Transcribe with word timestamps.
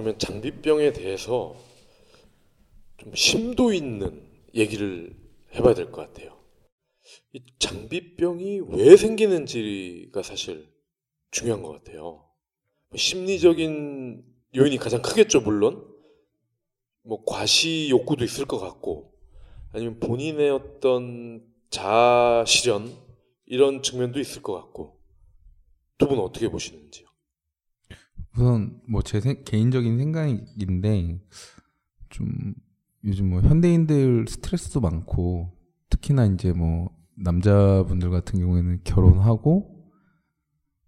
아 0.00 0.02
그러면 0.02 0.18
장비병에 0.18 0.94
대해서 0.94 1.54
좀 2.96 3.14
심도 3.14 3.72
있는 3.72 4.26
얘기를 4.54 5.14
해봐야 5.54 5.74
될 5.74 5.90
것 5.92 6.06
같아요. 6.06 6.40
이 7.34 7.42
장비병이 7.58 8.60
왜 8.70 8.96
생기는지가 8.96 10.22
사실 10.22 10.72
중요한 11.30 11.62
것 11.62 11.72
같아요. 11.72 12.26
뭐 12.88 12.96
심리적인 12.96 14.24
요인이 14.56 14.78
가장 14.78 15.02
크겠죠, 15.02 15.42
물론. 15.42 15.86
뭐 17.02 17.22
과시 17.26 17.88
욕구도 17.90 18.24
있을 18.24 18.46
것 18.46 18.58
같고, 18.58 19.12
아니면 19.72 20.00
본인의 20.00 20.50
어떤 20.50 21.46
자아 21.68 22.44
실현 22.46 22.96
이런 23.44 23.82
측면도 23.82 24.18
있을 24.18 24.42
것 24.42 24.54
같고, 24.54 24.98
두 25.98 26.08
분은 26.08 26.22
어떻게 26.22 26.48
보시는지요? 26.48 27.09
우선 28.40 28.80
뭐 28.88 29.02
제 29.02 29.20
개인적인 29.20 29.98
생각인데 29.98 31.20
좀 32.08 32.54
요즘 33.04 33.28
뭐 33.28 33.42
현대인들 33.42 34.24
스트레스도 34.26 34.80
많고 34.80 35.52
특히나 35.90 36.24
이제 36.24 36.52
뭐 36.52 36.88
남자분들 37.16 38.08
같은 38.08 38.40
경우에는 38.40 38.80
결혼하고 38.84 39.84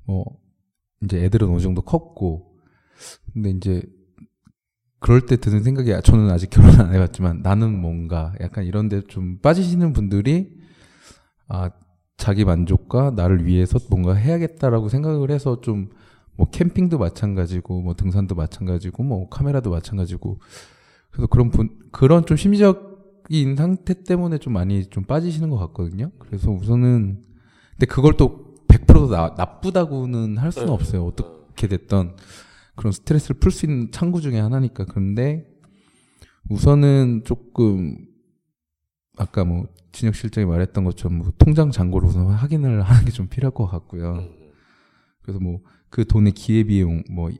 뭐 0.04 0.24
이제 1.04 1.22
애들은 1.24 1.48
어느 1.50 1.60
정도 1.60 1.82
컸고 1.82 2.56
근데 3.34 3.50
이제 3.50 3.82
그럴 4.98 5.26
때 5.26 5.36
드는 5.36 5.62
생각이 5.62 5.92
저는 6.04 6.30
아직 6.30 6.48
결혼 6.48 6.80
안 6.80 6.94
해봤지만 6.94 7.42
나는 7.42 7.78
뭔가 7.78 8.32
약간 8.40 8.64
이런데 8.64 9.02
좀 9.02 9.38
빠지시는 9.40 9.92
분들이 9.92 10.58
아 11.48 11.70
자기 12.16 12.46
만족과 12.46 13.10
나를 13.10 13.44
위해서 13.44 13.78
뭔가 13.90 14.14
해야겠다라고 14.14 14.88
생각을 14.88 15.30
해서 15.30 15.60
좀 15.60 15.90
뭐 16.42 16.50
캠핑도 16.50 16.98
마찬가지고 16.98 17.82
뭐 17.82 17.94
등산도 17.94 18.34
마찬가지고 18.34 19.04
뭐 19.04 19.28
카메라도 19.28 19.70
마찬가지고 19.70 20.40
그래서 21.12 21.28
그런 21.28 21.50
분 21.50 21.78
그런 21.92 22.26
좀 22.26 22.36
심리적인 22.36 23.54
상태 23.56 24.02
때문에 24.02 24.38
좀 24.38 24.52
많이 24.52 24.86
좀 24.86 25.04
빠지시는 25.04 25.50
것 25.50 25.56
같거든요. 25.58 26.10
그래서 26.18 26.50
우선은 26.50 27.24
근데 27.70 27.86
그걸 27.86 28.16
또 28.16 28.56
100% 28.66 29.08
나, 29.10 29.34
나쁘다고는 29.38 30.36
할 30.36 30.50
수는 30.50 30.66
네. 30.66 30.72
없어요. 30.72 31.04
어떻게 31.06 31.68
됐던 31.68 32.16
그런 32.74 32.90
스트레스를 32.90 33.38
풀 33.38 33.52
수 33.52 33.66
있는 33.66 33.92
창구 33.92 34.20
중에 34.20 34.40
하나니까 34.40 34.86
그런데 34.86 35.46
우선은 36.50 37.22
조금 37.24 37.98
아까 39.16 39.44
뭐 39.44 39.68
진혁 39.92 40.16
실장이 40.16 40.44
말했던 40.46 40.82
것처럼 40.82 41.18
뭐 41.18 41.32
통장 41.38 41.70
잔고를 41.70 42.08
우선 42.08 42.26
확인을 42.26 42.82
하는 42.82 43.04
게 43.04 43.12
좀 43.12 43.28
필요할 43.28 43.54
것 43.54 43.66
같고요. 43.66 44.14
음, 44.14 44.50
그래서 45.22 45.38
뭐 45.38 45.60
그 45.92 46.04
돈의 46.06 46.32
기회 46.32 46.64
비용 46.64 47.04
뭐 47.10 47.30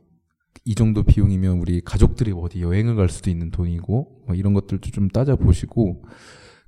이 0.65 0.75
정도 0.75 1.03
비용이면 1.03 1.59
우리 1.59 1.81
가족들이 1.81 2.31
어디 2.31 2.61
여행을 2.61 2.95
갈 2.95 3.09
수도 3.09 3.29
있는 3.29 3.51
돈이고 3.51 4.23
뭐 4.27 4.35
이런 4.35 4.53
것들도 4.53 4.91
좀 4.91 5.09
따져 5.09 5.35
보시고 5.35 6.05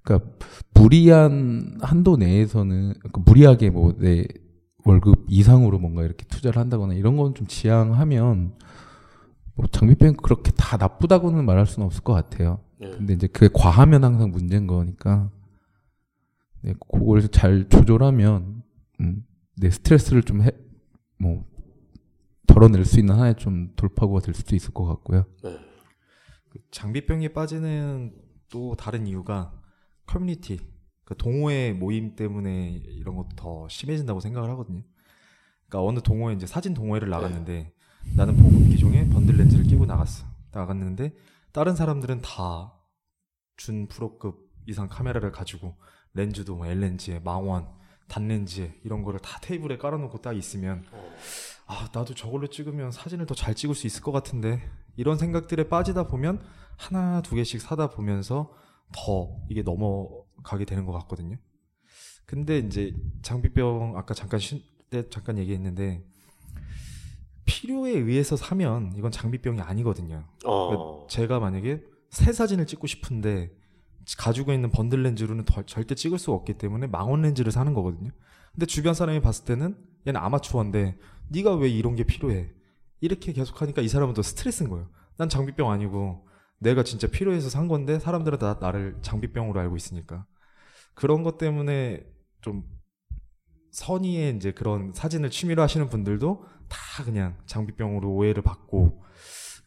그러니까 0.03 0.29
무리한 0.73 1.77
한도 1.81 2.17
내에서는 2.17 2.93
그러니까 2.99 3.21
무리하게 3.25 3.69
뭐 3.69 3.93
내 3.97 4.25
월급 4.83 5.25
이상으로 5.29 5.79
뭔가 5.79 6.03
이렇게 6.03 6.25
투자를 6.25 6.59
한다거나 6.61 6.93
이런 6.93 7.15
건 7.17 7.33
좀 7.33 7.47
지양하면 7.47 8.55
뭐 9.55 9.65
장비병 9.71 10.17
그렇게 10.17 10.51
다 10.51 10.75
나쁘다고는 10.77 11.45
말할 11.45 11.65
수는 11.65 11.85
없을 11.85 12.03
것 12.03 12.13
같아요. 12.13 12.59
예. 12.81 12.89
근데 12.89 13.13
이제 13.13 13.27
그게 13.27 13.49
과하면 13.53 14.03
항상 14.03 14.29
문제인 14.31 14.67
거니까 14.67 15.31
네, 16.63 16.73
그걸 16.91 17.21
잘 17.29 17.69
조절하면 17.69 18.61
음, 18.99 19.23
내 19.55 19.69
스트레스를 19.69 20.21
좀 20.23 20.41
해, 20.41 20.51
뭐 21.17 21.45
덜어낼 22.55 22.85
수 22.85 22.99
있는 22.99 23.15
하나의 23.15 23.35
좀 23.35 23.73
돌파구가 23.75 24.21
될 24.21 24.33
수도 24.33 24.55
있을 24.55 24.73
것 24.73 24.85
같고요. 24.85 25.25
네. 25.43 25.59
그 26.49 26.59
장비병에 26.71 27.29
빠지는 27.29 28.15
또 28.49 28.75
다른 28.75 29.07
이유가 29.07 29.53
커뮤니티, 30.05 30.59
그 31.03 31.15
동호회 31.17 31.73
모임 31.73 32.15
때문에 32.15 32.81
이런 32.87 33.15
것도 33.15 33.29
더 33.35 33.67
심해진다고 33.67 34.21
생각을 34.21 34.49
하거든요. 34.51 34.83
그러니까 35.67 35.87
어느 35.87 35.99
동호회 35.99 36.33
이제 36.35 36.47
사진 36.47 36.73
동호회를 36.73 37.09
나갔는데 37.09 37.73
나는 38.15 38.37
보급 38.37 38.69
기종에 38.69 39.09
번들 39.09 39.35
렌즈를 39.35 39.65
끼고 39.65 39.85
나갔어. 39.85 40.25
나갔는데 40.51 41.13
다른 41.51 41.75
사람들은 41.75 42.21
다 42.21 42.71
준 43.57 43.87
프로급 43.87 44.51
이상 44.67 44.87
카메라를 44.89 45.31
가지고 45.31 45.75
렌즈도 46.13 46.55
뭐 46.55 46.65
L렌즈에 46.67 47.19
망원, 47.19 47.67
단렌즈에 48.07 48.79
이런 48.83 49.03
거를 49.03 49.19
다 49.19 49.39
테이블에 49.41 49.77
깔아놓고 49.77 50.19
딱 50.21 50.35
있으면 50.35 50.83
아 51.67 51.89
나도 51.93 52.13
저걸로 52.13 52.47
찍으면 52.47 52.91
사진을 52.91 53.25
더 53.25 53.33
잘 53.33 53.55
찍을 53.55 53.73
수 53.75 53.87
있을 53.87 54.01
것 54.01 54.11
같은데 54.11 54.61
이런 54.95 55.17
생각들에 55.17 55.67
빠지다 55.67 56.07
보면 56.07 56.41
하나 56.77 57.21
두 57.21 57.35
개씩 57.35 57.59
사다 57.61 57.89
보면서 57.89 58.53
더 58.95 59.37
이게 59.49 59.61
넘어가게 59.63 60.65
되는 60.65 60.85
것 60.85 60.91
같거든요. 60.93 61.37
근데 62.25 62.59
이제 62.59 62.93
장비병 63.23 63.97
아까 63.97 64.13
잠깐 64.13 64.39
쉴때 64.39 65.09
잠깐 65.09 65.37
얘기했는데 65.37 66.03
필요에 67.45 67.91
의해서 67.91 68.35
사면 68.35 68.93
이건 68.95 69.11
장비병이 69.11 69.61
아니거든요. 69.61 70.25
어, 70.45 71.07
제가 71.09 71.39
만약에 71.39 71.83
새 72.09 72.31
사진을 72.31 72.65
찍고 72.67 72.87
싶은데 72.87 73.51
가지고 74.17 74.53
있는 74.53 74.69
번들 74.71 75.03
렌즈로는 75.03 75.45
더- 75.45 75.63
절대 75.63 75.95
찍을 75.95 76.17
수가 76.19 76.33
없기 76.33 76.55
때문에 76.55 76.87
망원 76.87 77.21
렌즈를 77.21 77.51
사는 77.51 77.73
거거든요. 77.73 78.11
근데 78.53 78.65
주변 78.65 78.93
사람이 78.93 79.21
봤을 79.21 79.45
때는 79.45 79.75
얘는 80.07 80.19
아마추어인데 80.19 80.97
네가 81.29 81.55
왜 81.55 81.69
이런 81.69 81.95
게 81.95 82.03
필요해? 82.03 82.49
이렇게 83.01 83.33
계속 83.33 83.61
하니까 83.61 83.81
이 83.81 83.87
사람은 83.87 84.13
더 84.13 84.21
스트레스인 84.21 84.69
거예요. 84.69 84.89
난 85.17 85.29
장비병 85.29 85.69
아니고 85.69 86.27
내가 86.59 86.83
진짜 86.83 87.07
필요해서 87.07 87.49
산 87.49 87.67
건데 87.67 87.99
사람들은 87.99 88.39
다 88.39 88.57
나를 88.59 88.97
장비병으로 89.01 89.59
알고 89.59 89.75
있으니까 89.75 90.25
그런 90.93 91.23
것 91.23 91.37
때문에 91.37 92.05
좀 92.41 92.63
선의의 93.71 94.35
이제 94.37 94.51
그런 94.51 94.93
사진을 94.93 95.29
취미로 95.29 95.61
하시는 95.61 95.89
분들도 95.89 96.45
다 96.69 97.03
그냥 97.03 97.37
장비병으로 97.45 98.09
오해를 98.09 98.41
받고 98.41 99.03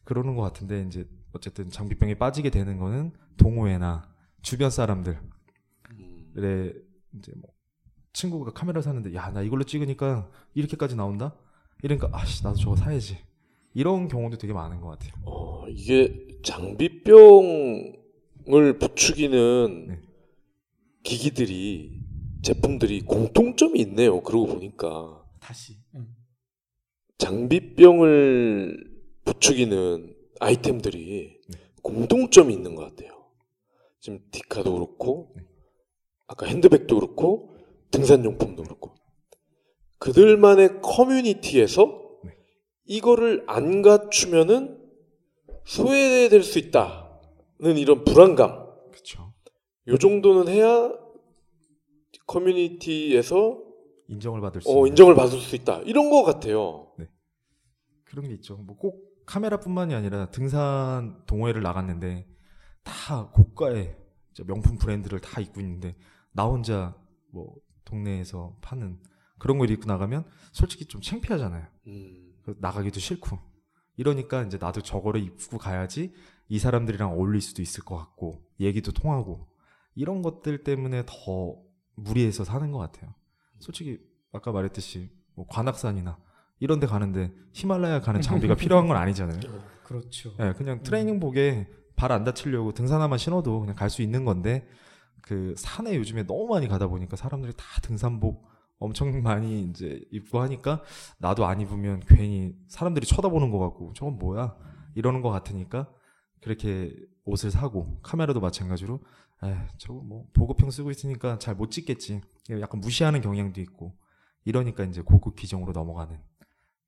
그러는 0.04 0.34
것 0.34 0.43
같은데 0.43 0.82
이제 0.82 1.06
어쨌든 1.32 1.69
장비병에 1.69 2.15
빠지게 2.15 2.50
되는 2.50 2.78
거는 2.78 3.12
동호회나 3.37 4.09
주변 4.41 4.71
사람들의 4.71 5.21
음, 5.91 6.72
이제 7.19 7.32
뭐 7.37 7.50
친구가 8.18 8.52
카메라 8.52 8.82
사는데 8.82 9.14
야 9.14 9.30
나 9.30 9.42
이걸로 9.42 9.62
찍으니까 9.62 10.28
이렇게까지 10.54 10.96
나온다 10.96 11.36
이러니까 11.82 12.08
아씨 12.12 12.42
나도 12.42 12.56
저거 12.56 12.74
사야지 12.76 13.18
이런 13.74 14.08
경우도 14.08 14.38
되게 14.38 14.52
많은 14.52 14.80
것 14.80 14.88
같아요. 14.88 15.12
어, 15.24 15.68
이게 15.68 16.26
장비병을 16.42 17.98
부추기는 18.80 19.86
네. 19.88 20.00
기기들이 21.04 22.00
제품들이 22.42 23.02
공통점이 23.02 23.78
있네요. 23.80 24.20
그러고 24.22 24.46
보니까 24.46 25.22
다시. 25.38 25.76
응. 25.94 26.08
장비병을 27.18 28.84
부추기는 29.24 30.16
아이템들이 30.40 31.40
네. 31.48 31.58
공통점이 31.82 32.52
있는 32.52 32.74
것 32.74 32.82
같아요. 32.88 33.30
지금 34.00 34.18
디카도 34.32 34.72
그렇고 34.72 35.34
네. 35.36 35.44
아까 36.26 36.46
핸드백도 36.46 36.96
그렇고 36.96 37.57
등산용품도 37.91 38.62
그렇고 38.62 38.94
그들만의 39.98 40.80
커뮤니티에서 40.83 42.18
네. 42.24 42.33
이거를 42.84 43.45
안 43.47 43.83
갖추면은 43.83 44.78
소외될 45.65 46.42
수 46.42 46.59
있다는 46.59 47.77
이런 47.77 48.04
불안감 48.04 48.66
그렇죠. 48.91 49.33
요 49.89 49.98
정도는 49.98 50.48
해야 50.53 50.92
커뮤니티에서 52.27 53.62
인정을 54.09 54.41
받을 54.41 54.60
수 54.60 54.71
어, 54.71 54.86
인정을 54.86 55.15
받을 55.15 55.39
수 55.39 55.57
있다 55.57 55.80
이런 55.83 56.10
것 56.10 56.22
같아요. 56.22 56.92
그런 58.04 58.27
게 58.27 58.34
있죠. 58.34 58.57
뭐 58.57 58.77
꼭 58.77 59.09
카메라뿐만이 59.28 59.95
아니라 59.95 60.30
등산 60.30 61.22
동호회를 61.27 61.62
나갔는데 61.62 62.27
다 62.83 63.30
고가의 63.34 63.95
명품 64.47 64.78
브랜드를 64.78 65.21
다 65.21 65.41
입고 65.41 65.60
있는데 65.60 65.95
나 66.33 66.45
혼자 66.45 66.97
뭐 67.30 67.54
동네에서 67.88 68.56
파는 68.60 68.98
그런 69.38 69.58
걸 69.58 69.70
입고 69.70 69.86
나가면 69.86 70.24
솔직히 70.52 70.84
좀 70.86 71.00
창피하잖아요. 71.00 71.66
음, 71.86 72.32
그 72.44 72.56
나가기도 72.60 73.00
싫고 73.00 73.38
이러니까 73.96 74.42
이제 74.44 74.58
나도 74.60 74.80
저거를 74.82 75.22
입고 75.22 75.58
가야지 75.58 76.12
이 76.48 76.58
사람들이랑 76.58 77.12
어울릴 77.12 77.40
수도 77.40 77.62
있을 77.62 77.84
것 77.84 77.96
같고 77.96 78.42
얘기도 78.60 78.92
통하고 78.92 79.46
이런 79.94 80.22
것들 80.22 80.64
때문에 80.64 81.04
더 81.06 81.56
무리해서 81.96 82.44
사는 82.44 82.70
것 82.70 82.78
같아요. 82.78 83.14
솔직히 83.58 83.98
아까 84.32 84.52
말했듯이 84.52 85.10
뭐 85.34 85.46
관악산이나 85.48 86.18
이런 86.60 86.80
데 86.80 86.86
가는데 86.86 87.32
히말라야 87.52 88.00
가는 88.00 88.20
장비가 88.20 88.54
필요한 88.56 88.86
건 88.88 88.96
아니잖아요. 88.96 89.40
그렇죠. 89.84 90.34
예, 90.40 90.52
그냥 90.56 90.82
트레이닝복에 90.82 91.68
발 91.96 92.12
안 92.12 92.22
다치려고 92.24 92.72
등산화만 92.72 93.18
신어도 93.18 93.60
그냥 93.60 93.74
갈 93.74 93.90
수 93.90 94.02
있는 94.02 94.24
건데 94.24 94.68
그 95.28 95.54
산에 95.59 95.95
요즘에 95.95 96.22
너무 96.27 96.47
많이 96.47 96.69
가다 96.69 96.86
보니까 96.89 97.16
사람들이 97.16 97.53
다 97.54 97.65
등산복 97.83 98.48
엄청 98.78 99.10
많이 99.22 99.63
이제 99.65 100.03
입고 100.10 100.41
하니까 100.41 100.83
나도 101.19 101.45
안 101.45 101.60
입으면 101.60 102.01
괜히 102.07 102.54
사람들이 102.69 103.07
쳐다보는 103.07 103.51
것 103.51 103.59
같고 103.59 103.92
저건 103.92 104.19
뭐야 104.19 104.57
이러는 104.95 105.21
것 105.21 105.28
같으니까 105.28 105.92
그렇게 106.41 106.97
옷을 107.27 107.51
사고 107.51 108.01
카메라도 108.01 108.41
마찬가지로 108.41 109.01
에 109.45 109.54
저거 109.77 110.01
뭐 110.01 110.27
보급형 110.33 110.71
쓰고 110.71 110.91
있으니까 110.91 111.39
잘 111.39 111.54
못 111.57 111.71
찍겠지 111.71 112.22
약간 112.60 112.81
무시하는 112.81 113.21
경향도 113.21 113.60
있고 113.60 113.98
이러니까 114.47 114.84
이제 114.84 115.03
고급 115.03 115.36
기종으로 115.36 115.72
넘어가는 115.72 116.19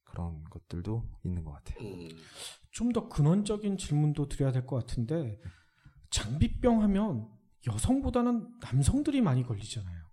그런 0.05 0.43
것들도 0.45 1.05
있는 1.25 1.45
것 1.45 1.53
같아요. 1.53 1.87
음. 1.87 2.09
좀더 2.71 3.09
근원적인 3.11 3.77
질문도 3.77 4.29
드려야 4.29 4.51
될 4.51 4.67
것 4.67 4.77
같은데 4.77 5.39
장비병 6.09 6.83
하면 6.83 7.29
여성보다는 7.67 8.49
남성들이 8.62 9.21
많이 9.21 9.43
걸리잖아요. 9.43 10.05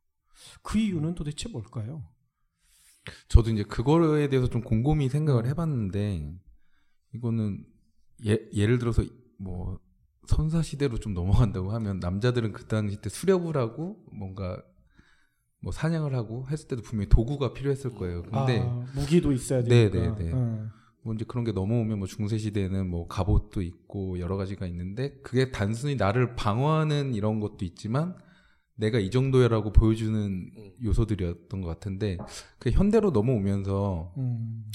그 0.64 0.78
이유는 0.78 1.16
도대체 1.16 1.50
뭘까요? 1.50 2.04
저도 3.28 3.52
이제 3.52 3.64
그거에 3.64 4.28
대해서 4.28 4.50
좀 4.50 4.62
곰곰이 4.62 5.10
생각을 5.10 5.48
해봤는데 5.48 6.38
이거는 7.14 7.66
예, 8.26 8.38
예를 8.54 8.80
들어서 8.80 9.04
뭐 9.40 9.80
선사 10.28 10.62
시대로 10.62 10.98
좀 10.98 11.14
넘어간다고 11.14 11.72
하면 11.72 12.00
남자들은 12.00 12.52
그 12.52 12.66
당시 12.66 13.00
때 13.00 13.10
수렵을 13.10 13.56
하고 13.56 14.04
뭔가 14.12 14.62
뭐 15.60 15.72
사냥을 15.72 16.16
하고 16.16 16.48
했을 16.50 16.68
때도 16.68 16.82
분명히 16.82 17.10
도구가 17.10 17.54
필요했을 17.54 17.96
거예요. 17.96 18.24
근데 18.24 18.60
아, 18.62 18.86
무기도 18.94 19.32
있어야 19.32 19.64
네, 19.64 19.90
되니까. 19.90 20.18
네, 20.18 20.26
네. 20.26 20.32
어. 20.34 20.70
뭐 21.08 21.16
이제 21.16 21.24
그런 21.26 21.46
게 21.46 21.54
넘어오면 21.54 22.00
뭐 22.00 22.08
중세 22.08 22.38
시대에는 22.38 22.90
뭐 22.90 23.08
갑옷도 23.08 23.62
있고 23.62 24.20
여러 24.20 24.36
가지가 24.36 24.68
있는데 24.68 25.14
그게 25.24 25.52
단순히 25.52 25.96
나를 25.96 26.36
방어하는 26.36 27.14
이런 27.14 27.40
것도 27.40 27.64
있지만 27.64 28.18
내가 28.76 29.00
이 29.00 29.10
정도야라고 29.10 29.72
보여주는 29.72 30.52
음. 30.58 30.72
요소들이었던 30.84 31.62
것 31.62 31.68
같은데 31.68 32.18
그 32.60 32.72
현대로 32.72 33.12
넘어오면서 33.12 34.14
음. 34.18 34.66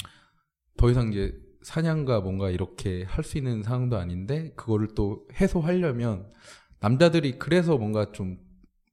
더 0.78 0.90
이상 0.90 1.10
이제 1.12 1.38
사냥과 1.60 2.22
뭔가 2.22 2.48
이렇게 2.48 3.04
할 3.04 3.22
수 3.24 3.36
있는 3.36 3.62
상황도 3.62 3.98
아닌데 3.98 4.52
그거를 4.56 4.88
또 4.96 5.28
해소하려면 5.38 6.32
남자들이 6.80 7.38
그래서 7.38 7.76
뭔가 7.76 8.10
좀 8.12 8.38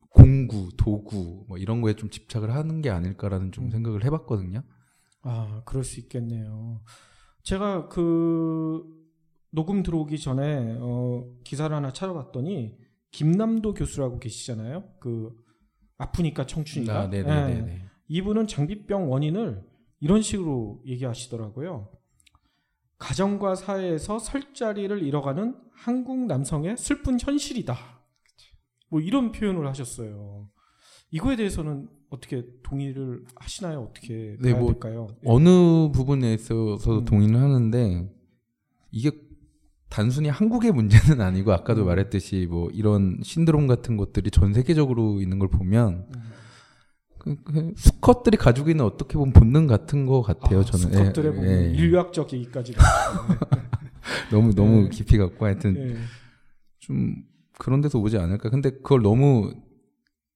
공구, 0.09 0.69
도구 0.77 1.45
뭐 1.47 1.57
이런 1.57 1.79
거에 1.81 1.93
좀 1.95 2.09
집착을 2.09 2.53
하는 2.53 2.81
게 2.81 2.89
아닐까라는 2.89 3.53
좀 3.53 3.65
음. 3.65 3.71
생각을 3.71 4.03
해봤거든요. 4.03 4.61
아, 5.21 5.61
그럴 5.65 5.85
수 5.85 5.99
있겠네요. 6.01 6.81
제가 7.43 7.87
그 7.87 8.83
녹음 9.51 9.83
들어오기 9.83 10.19
전에 10.19 10.77
어, 10.79 11.25
기사를 11.43 11.75
하나 11.75 11.91
찾아봤더니 11.91 12.77
김남도 13.11 13.73
교수라고 13.73 14.19
계시잖아요. 14.19 14.83
그 14.99 15.35
아프니까 15.97 16.45
청춘이다. 16.45 16.99
아, 16.99 17.03
예. 17.05 17.23
네네네. 17.23 17.85
이분은 18.07 18.47
장비병 18.47 19.11
원인을 19.11 19.63
이런 19.99 20.21
식으로 20.21 20.81
얘기하시더라고요. 20.85 21.91
가정과 22.97 23.55
사회에서 23.55 24.19
설 24.19 24.53
자리를 24.53 25.01
잃어가는 25.01 25.55
한국 25.73 26.25
남성의 26.25 26.77
슬픈 26.77 27.17
현실이다. 27.19 27.75
뭐 28.89 28.99
이런 28.99 29.31
표현을 29.31 29.67
하셨어요. 29.67 30.49
이거에 31.11 31.35
대해서는 31.35 31.89
어떻게 32.09 32.43
동의를 32.63 33.23
하시나요? 33.35 33.81
어떻게 33.89 34.35
네, 34.39 34.53
뭐 34.53 34.71
될까요? 34.71 35.07
어느 35.25 35.91
부분에 35.91 36.33
있어서 36.33 36.99
음. 36.99 37.05
동의는 37.05 37.39
하는데 37.39 38.09
이게 38.91 39.11
단순히 39.89 40.29
한국의 40.29 40.71
문제는 40.71 41.21
아니고 41.21 41.51
아까도 41.53 41.83
음. 41.83 41.87
말했듯이 41.87 42.47
뭐 42.49 42.69
이런 42.71 43.19
신드롬 43.23 43.67
같은 43.67 43.97
것들이 43.97 44.31
전 44.31 44.53
세계적으로 44.53 45.21
있는 45.21 45.39
걸 45.39 45.49
보면 45.49 46.07
음. 46.15 46.21
그, 47.19 47.35
그 47.43 47.73
수컷들이 47.75 48.37
가지고 48.37 48.69
있는 48.69 48.85
어떻게 48.85 49.15
보면 49.15 49.33
본능 49.33 49.67
같은 49.67 50.05
것 50.05 50.21
같아요. 50.21 50.59
아, 50.59 50.63
저는 50.63 50.93
수컷들의 50.93 51.31
예, 51.31 51.35
보면 51.35 51.51
예. 51.51 51.71
인류학적 51.71 52.33
얘기까지. 52.33 52.73
너무 54.31 54.55
너무 54.55 54.83
네. 54.83 54.89
깊이 54.89 55.17
갖고 55.17 55.45
하여튼 55.45 55.75
예. 55.77 55.95
좀 56.79 57.15
그런 57.57 57.81
데서 57.81 57.99
오지 57.99 58.17
않을까. 58.17 58.49
근데 58.49 58.71
그걸 58.71 59.01
너무 59.01 59.53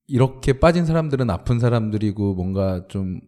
이렇게 0.08 0.60
빠진 0.60 0.86
사람들은 0.86 1.30
아픈 1.30 1.60
사람들이고 1.60 2.36
뭔가 2.36 2.88
좀 2.88 3.22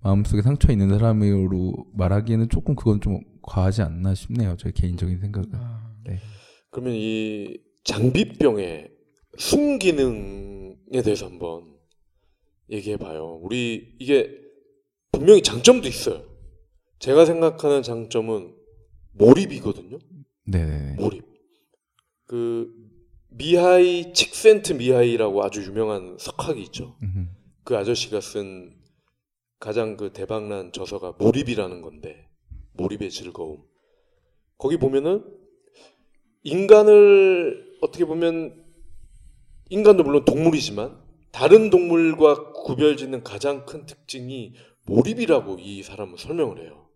마음속에 0.00 0.42
상처 0.42 0.72
있는 0.72 0.90
사람으로 0.90 1.86
말하기에는 1.94 2.48
조금 2.48 2.74
그건 2.74 3.00
좀 3.00 3.20
과하지 3.42 3.82
않나 3.82 4.14
싶네요. 4.14 4.56
제 4.56 4.72
개인적인 4.72 5.20
생각은. 5.20 5.50
아, 5.54 5.94
그러면 6.70 6.94
이 6.94 7.58
장비병의 7.84 8.90
순기능에 9.38 11.02
대해서 11.04 11.26
한번 11.26 11.76
얘기해 12.70 12.96
봐요. 12.96 13.38
우리 13.42 13.96
이게 13.98 14.30
분명히 15.12 15.42
장점도 15.42 15.88
있어요. 15.88 16.22
제가 16.98 17.24
생각하는 17.24 17.82
장점은 17.82 18.54
몰입이거든요. 19.12 19.98
네네. 20.46 20.94
몰입. 20.96 21.24
그 22.26 22.81
미하이 23.34 24.12
칙센트 24.12 24.74
미하이라고 24.74 25.42
아주 25.42 25.62
유명한 25.62 26.16
석학이 26.18 26.62
있죠. 26.64 26.96
음, 27.02 27.30
그 27.64 27.76
아저씨가 27.76 28.20
쓴 28.20 28.74
가장 29.58 29.96
그 29.96 30.12
대박난 30.12 30.72
저서가 30.72 31.14
몰입이라는 31.18 31.82
건데 31.82 32.28
몰입의 32.74 33.10
즐거움. 33.10 33.62
거기 34.58 34.76
보면은 34.76 35.24
인간을 36.42 37.78
어떻게 37.80 38.04
보면 38.04 38.64
인간도 39.70 40.02
물론 40.02 40.24
동물이지만 40.24 41.00
다른 41.30 41.70
동물과 41.70 42.52
구별짓는 42.52 43.22
가장 43.22 43.64
큰 43.64 43.86
특징이 43.86 44.54
몰입이라고 44.86 45.58
이 45.60 45.82
사람은 45.82 46.16
설명을 46.16 46.60
해요. 46.62 46.88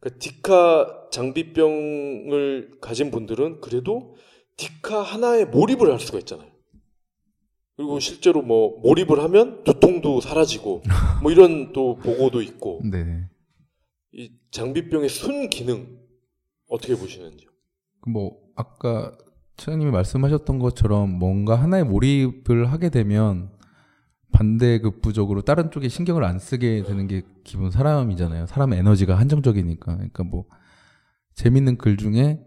그 0.00 0.18
디카 0.18 1.08
장비병을 1.12 2.78
가진 2.80 3.10
분들은 3.10 3.60
그래도 3.60 4.16
디카 4.62 5.02
하나에 5.02 5.44
몰입을 5.44 5.90
할 5.90 5.98
수가 5.98 6.18
있잖아요. 6.20 6.48
그리고 7.76 7.98
실제로 7.98 8.42
뭐 8.42 8.78
몰입을 8.80 9.20
하면 9.24 9.64
두통도 9.64 10.20
사라지고 10.20 10.82
뭐 11.22 11.32
이런 11.32 11.72
또 11.72 11.96
보고도 11.96 12.42
있고 12.42 12.80
네네. 12.84 13.28
이 14.14 14.30
장비병의 14.52 15.08
순 15.08 15.48
기능 15.48 15.98
어떻게 16.68 16.94
보시는지요? 16.94 17.48
뭐 18.06 18.36
아까 18.54 19.16
차장님이 19.56 19.90
말씀하셨던 19.90 20.58
것처럼 20.58 21.10
뭔가 21.10 21.56
하나에 21.56 21.82
몰입을 21.82 22.70
하게 22.70 22.88
되면 22.90 23.50
반대급부적으로 24.32 25.42
다른 25.42 25.70
쪽에 25.70 25.88
신경을 25.88 26.24
안 26.24 26.38
쓰게 26.38 26.84
되는 26.84 27.06
게 27.08 27.22
기본 27.42 27.70
사람이잖아요. 27.70 28.46
사람 28.46 28.72
에너지가 28.72 29.18
한정적이니까. 29.18 29.94
그러니까 29.96 30.24
뭐 30.24 30.46
재밌는 31.34 31.78
글 31.78 31.96
중에 31.96 32.44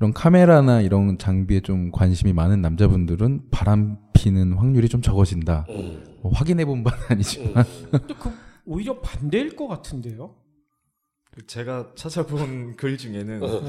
이런 0.00 0.14
카메라나 0.14 0.80
이런 0.80 1.18
장비에 1.18 1.60
좀 1.60 1.92
관심이 1.92 2.32
많은 2.32 2.62
남자분들은 2.62 3.48
바람 3.50 3.98
피는 4.14 4.54
확률이 4.54 4.88
좀 4.88 5.02
적어진다. 5.02 5.66
음. 5.68 6.18
뭐 6.22 6.32
확인해 6.32 6.64
본 6.64 6.82
바는 6.82 6.98
아니지만. 7.10 7.64
음. 7.66 7.90
근데 7.90 8.14
그 8.14 8.30
오히려 8.64 8.98
반대일 9.00 9.54
것 9.54 9.68
같은데요. 9.68 10.34
제가 11.46 11.92
찾아본 11.96 12.76
글 12.80 12.96
중에는 12.96 13.42
어. 13.42 13.60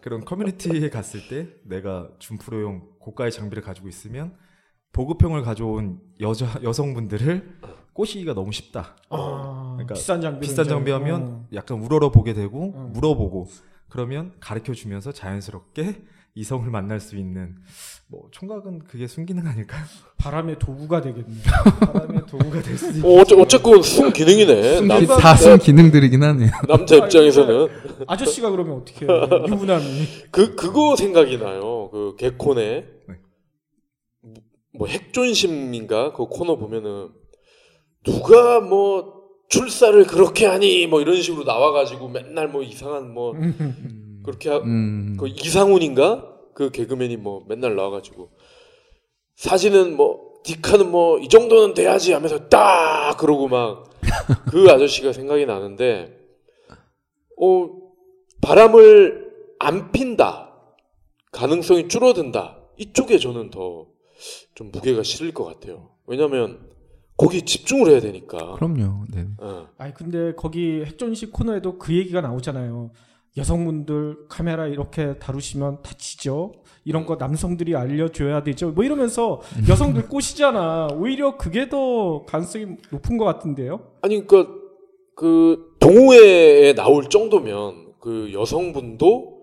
그런 0.00 0.24
커뮤니티에 0.24 0.88
갔을 0.88 1.28
때 1.28 1.48
내가 1.64 2.08
준프로용 2.18 2.88
고가의 2.98 3.30
장비를 3.30 3.62
가지고 3.62 3.88
있으면 3.88 4.34
보급형을 4.92 5.42
가져온 5.42 6.00
여자 6.20 6.46
여성분들을 6.62 7.58
꼬시기가 7.92 8.32
너무 8.32 8.52
쉽다. 8.52 8.96
아, 9.10 9.72
그러니까 9.74 9.94
비싼 9.94 10.22
장비 10.22 10.46
비싼 10.46 10.66
장비하면 10.66 11.48
약간 11.52 11.78
우러러 11.78 12.10
보게 12.10 12.32
되고 12.32 12.72
어. 12.74 12.90
물어보고 12.94 13.48
그러면 13.94 14.32
가르쳐 14.40 14.72
주면서 14.74 15.12
자연스럽게 15.12 16.02
이성을 16.34 16.68
만날 16.68 16.98
수 16.98 17.14
있는 17.16 17.54
뭐 18.08 18.26
총각은 18.32 18.80
그게 18.88 19.06
순기능 19.06 19.46
아닐까요? 19.46 19.84
바람의 20.18 20.58
도구가 20.58 21.00
되겠네요. 21.00 21.42
바람의 21.92 22.26
도구가 22.26 22.60
될 22.60 22.76
수도 22.76 22.98
있고 22.98 23.08
어, 23.16 23.20
어째, 23.20 23.40
어쨌건 23.40 23.82
순 23.82 24.12
기능이네. 24.12 24.78
순- 24.78 24.88
남, 24.88 25.06
다순 25.06 25.58
기능들이긴 25.58 26.24
하네요. 26.24 26.50
남자 26.66 26.96
입장에서는 26.96 27.68
아저씨가 28.08 28.50
그러면 28.50 28.78
어떻게 28.78 29.06
해요? 29.06 29.28
유부남이 29.48 29.84
그 30.32 30.56
그거 30.56 30.96
생각이 30.96 31.38
나요. 31.38 31.88
그 31.92 32.16
개콘에 32.18 32.86
네. 33.06 33.14
뭐 34.76 34.88
핵존심인가 34.88 36.14
그 36.14 36.26
코너 36.26 36.56
보면은 36.56 37.10
누가 38.02 38.58
뭐 38.58 39.13
출사를 39.48 40.04
그렇게 40.06 40.46
하니? 40.46 40.86
뭐 40.86 41.00
이런 41.00 41.20
식으로 41.20 41.44
나와가지고 41.44 42.08
맨날 42.08 42.48
뭐 42.48 42.62
이상한 42.62 43.12
뭐 43.12 43.34
그렇게 44.24 44.50
하, 44.50 44.58
음. 44.58 45.16
그 45.18 45.28
이상훈인가? 45.28 46.30
그 46.54 46.70
개그맨이 46.70 47.16
뭐 47.18 47.44
맨날 47.48 47.74
나와가지고. 47.76 48.30
사진은 49.36 49.96
뭐 49.96 50.34
디카는 50.44 50.90
뭐 50.90 51.18
이 51.18 51.28
정도는 51.28 51.74
돼야지 51.74 52.12
하면서 52.12 52.48
딱 52.48 53.16
그러고 53.18 53.48
막 53.48 53.84
그 54.50 54.68
아저씨가 54.70 55.12
생각이 55.12 55.46
나는데 55.46 56.16
어 57.40 57.68
바람을 58.42 59.32
안 59.58 59.90
핀다. 59.92 60.50
가능성이 61.32 61.88
줄어든다. 61.88 62.58
이쪽에 62.78 63.18
저는 63.18 63.50
더 63.50 63.86
좀 64.54 64.70
무게가 64.70 65.02
실릴 65.02 65.34
것 65.34 65.44
같아요. 65.44 65.90
왜냐면 66.06 66.60
거기 67.16 67.42
집중을 67.42 67.90
해야 67.90 68.00
되니까 68.00 68.54
그럼요. 68.54 69.04
네. 69.12 69.26
어. 69.38 69.68
아니 69.78 69.94
근데 69.94 70.34
거기 70.34 70.82
핵존식 70.84 71.32
코너에도 71.32 71.78
그 71.78 71.94
얘기가 71.96 72.20
나오잖아요. 72.20 72.90
여성분들 73.36 74.28
카메라 74.28 74.66
이렇게 74.66 75.18
다루시면 75.18 75.82
다치죠. 75.82 76.52
이런 76.84 77.06
거 77.06 77.16
남성들이 77.16 77.74
알려줘야 77.74 78.44
되죠. 78.44 78.70
뭐 78.70 78.84
이러면서 78.84 79.40
여성들 79.68 80.08
꼬시잖아. 80.08 80.88
오히려 80.92 81.36
그게 81.36 81.68
더 81.68 82.24
가능성이 82.26 82.66
높은 82.90 83.16
것 83.16 83.24
같은데요. 83.24 83.92
아니 84.02 84.24
그러니까 84.26 84.54
그 85.16 85.76
동호회에 85.80 86.74
나올 86.74 87.08
정도면 87.08 87.94
그 88.00 88.32
여성분도 88.32 89.34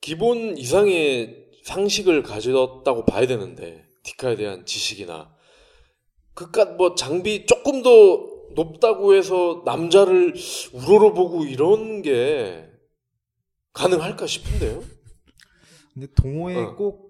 기본 0.00 0.56
이상의 0.58 1.46
상식을 1.64 2.22
가졌다고 2.22 3.04
봐야 3.06 3.26
되는데 3.26 3.84
디카에 4.02 4.36
대한 4.36 4.64
지식이나 4.66 5.30
그깟 6.36 6.76
뭐 6.76 6.94
장비 6.94 7.46
조금 7.46 7.82
더 7.82 7.90
높다고 8.54 9.14
해서 9.14 9.62
남자를 9.64 10.34
우러러 10.72 11.12
보고 11.12 11.44
이런 11.44 12.02
게 12.02 12.70
가능할까 13.72 14.26
싶은데요. 14.26 14.82
근데 15.94 16.06
동호회 16.14 16.56
어. 16.56 16.76
꼭 16.76 17.06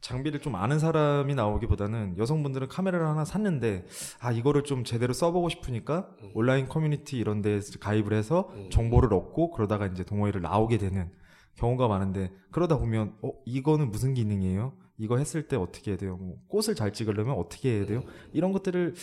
장비를 0.00 0.40
좀 0.40 0.56
아는 0.56 0.78
사람이 0.78 1.34
나오기보다는 1.34 2.18
여성분들은 2.18 2.68
카메라를 2.68 3.06
하나 3.06 3.24
샀는데 3.24 3.84
아 4.20 4.32
이거를 4.32 4.64
좀 4.64 4.84
제대로 4.84 5.12
써보고 5.12 5.48
싶으니까 5.48 6.08
음. 6.22 6.30
온라인 6.34 6.68
커뮤니티 6.68 7.18
이런 7.18 7.42
데 7.42 7.60
가입을 7.80 8.12
해서 8.12 8.50
음. 8.54 8.70
정보를 8.70 9.12
얻고 9.12 9.50
그러다가 9.50 9.86
이제 9.86 10.04
동호회를 10.04 10.40
나오게 10.40 10.78
되는 10.78 11.10
경우가 11.56 11.86
많은데 11.88 12.32
그러다 12.50 12.78
보면 12.78 13.16
어 13.22 13.32
이거는 13.44 13.90
무슨 13.90 14.14
기능이에요? 14.14 14.72
이거 15.02 15.18
했을 15.18 15.48
때 15.48 15.56
어떻게 15.56 15.90
해야 15.90 15.98
돼요? 15.98 16.16
뭐 16.20 16.36
꽃을 16.48 16.74
잘 16.76 16.92
찍으려면 16.92 17.34
어떻게 17.36 17.76
해야 17.78 17.86
돼요? 17.86 18.02
이런 18.32 18.52
것들을 18.52 18.94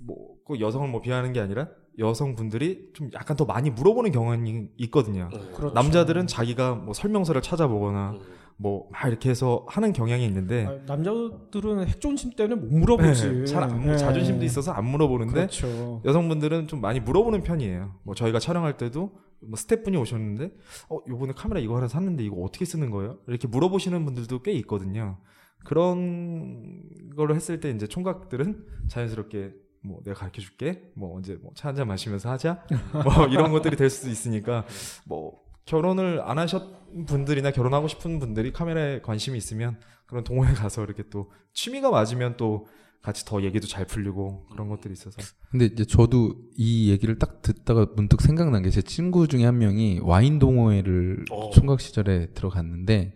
뭐 0.00 0.38
꼭 0.48 0.60
여성을 0.60 0.88
뭐 0.88 1.02
비하하는 1.02 1.34
게 1.34 1.40
아니라 1.40 1.68
여성분들이 1.98 2.92
좀 2.94 3.10
약간 3.12 3.36
더 3.36 3.44
많이 3.44 3.68
물어보는 3.70 4.12
경향이 4.12 4.68
있거든요. 4.78 5.28
음. 5.30 5.52
그렇죠. 5.54 5.74
남자들은 5.74 6.26
자기가 6.26 6.74
뭐 6.74 6.94
설명서를 6.94 7.42
찾아보거나 7.42 8.12
음. 8.12 8.20
뭐막 8.56 9.08
이렇게 9.08 9.28
해서 9.28 9.66
하는 9.68 9.92
경향이 9.92 10.24
있는데 10.24 10.66
아, 10.66 10.78
남자들은 10.86 11.86
핵존심 11.86 12.30
때문에 12.30 12.60
못 12.62 12.72
물어보지. 12.72 13.28
네, 13.30 13.44
잘 13.44 13.62
안, 13.62 13.84
네. 13.86 13.96
자존심도 13.98 14.44
있어서 14.46 14.72
안 14.72 14.86
물어보는데 14.86 15.34
그렇죠. 15.34 16.00
여성분들은 16.06 16.66
좀 16.66 16.80
많이 16.80 16.98
물어보는 16.98 17.42
편이에요. 17.42 17.92
뭐 18.04 18.14
저희가 18.14 18.38
촬영할 18.38 18.78
때도 18.78 19.12
뭐 19.40 19.56
스태프분이 19.56 19.96
오셨는데 19.96 20.52
어 20.90 20.98
요번에 21.08 21.32
카메라 21.36 21.60
이거 21.60 21.76
하나 21.76 21.88
샀는데 21.88 22.24
이거 22.24 22.36
어떻게 22.42 22.64
쓰는 22.64 22.90
거예요? 22.90 23.18
이렇게 23.26 23.46
물어보시는 23.48 24.04
분들도 24.04 24.42
꽤 24.42 24.52
있거든요. 24.52 25.18
그런 25.64 26.82
걸로 27.16 27.34
했을 27.34 27.60
때 27.60 27.70
이제 27.70 27.86
총각들은 27.86 28.66
자연스럽게 28.88 29.54
뭐 29.82 30.00
내가 30.04 30.18
가르쳐 30.20 30.40
줄게. 30.40 30.90
뭐 30.94 31.16
언제 31.16 31.34
뭐 31.36 31.52
차 31.54 31.68
한잔 31.68 31.86
마시면서 31.88 32.30
하자. 32.30 32.64
뭐 33.04 33.26
이런 33.26 33.52
것들이 33.52 33.76
될 33.76 33.90
수도 33.90 34.10
있으니까 34.10 34.64
뭐 35.06 35.40
결혼을 35.64 36.20
안 36.22 36.38
하셨 36.38 36.62
분들이나 37.06 37.50
결혼하고 37.50 37.88
싶은 37.88 38.18
분들이 38.18 38.52
카메라에 38.52 39.00
관심이 39.02 39.36
있으면 39.36 39.78
그런 40.06 40.24
동호회 40.24 40.54
가서 40.54 40.82
이렇게 40.84 41.02
또 41.10 41.30
취미가 41.52 41.90
맞으면 41.90 42.36
또 42.38 42.66
같이 43.02 43.24
더 43.24 43.42
얘기도 43.42 43.66
잘 43.66 43.84
풀리고 43.84 44.46
그런 44.50 44.68
것들이 44.68 44.92
있어서 44.92 45.16
근데 45.50 45.66
이제 45.66 45.84
저도 45.84 46.34
이 46.56 46.90
얘기를 46.90 47.18
딱 47.18 47.42
듣다가 47.42 47.86
문득 47.96 48.20
생각난 48.20 48.62
게 48.62 48.70
제 48.70 48.82
친구 48.82 49.28
중에 49.28 49.44
한 49.44 49.58
명이 49.58 50.00
와인 50.02 50.38
동호회를 50.38 51.24
어. 51.30 51.50
총각 51.50 51.80
시절에 51.80 52.32
들어갔는데 52.34 53.14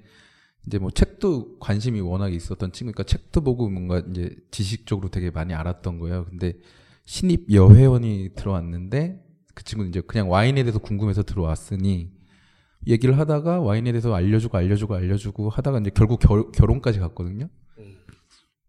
이제 0.66 0.78
뭐 0.78 0.90
책도 0.90 1.58
관심이 1.58 2.00
워낙에 2.00 2.34
있었던 2.34 2.72
친구니까 2.72 3.02
책도 3.02 3.40
보고 3.42 3.68
뭔가 3.68 3.98
이제 4.10 4.34
지식적으로 4.50 5.08
되게 5.08 5.30
많이 5.30 5.52
알았던 5.54 5.98
거예요. 5.98 6.24
근데 6.26 6.54
신입 7.04 7.52
여회원이 7.52 8.30
들어왔는데 8.36 9.20
그 9.54 9.64
친구는 9.64 9.90
이제 9.90 10.00
그냥 10.00 10.30
와인에 10.30 10.62
대해서 10.62 10.78
궁금해서 10.78 11.24
들어왔으니 11.24 12.12
얘기를 12.86 13.18
하다가 13.18 13.60
와인에 13.60 13.92
대해서 13.92 14.14
알려주고 14.14 14.56
알려주고 14.56 14.94
알려주고 14.94 15.50
하다가 15.50 15.80
이제 15.80 15.90
결국 15.94 16.20
결, 16.20 16.50
결혼까지 16.52 17.00
갔거든요. 17.00 17.48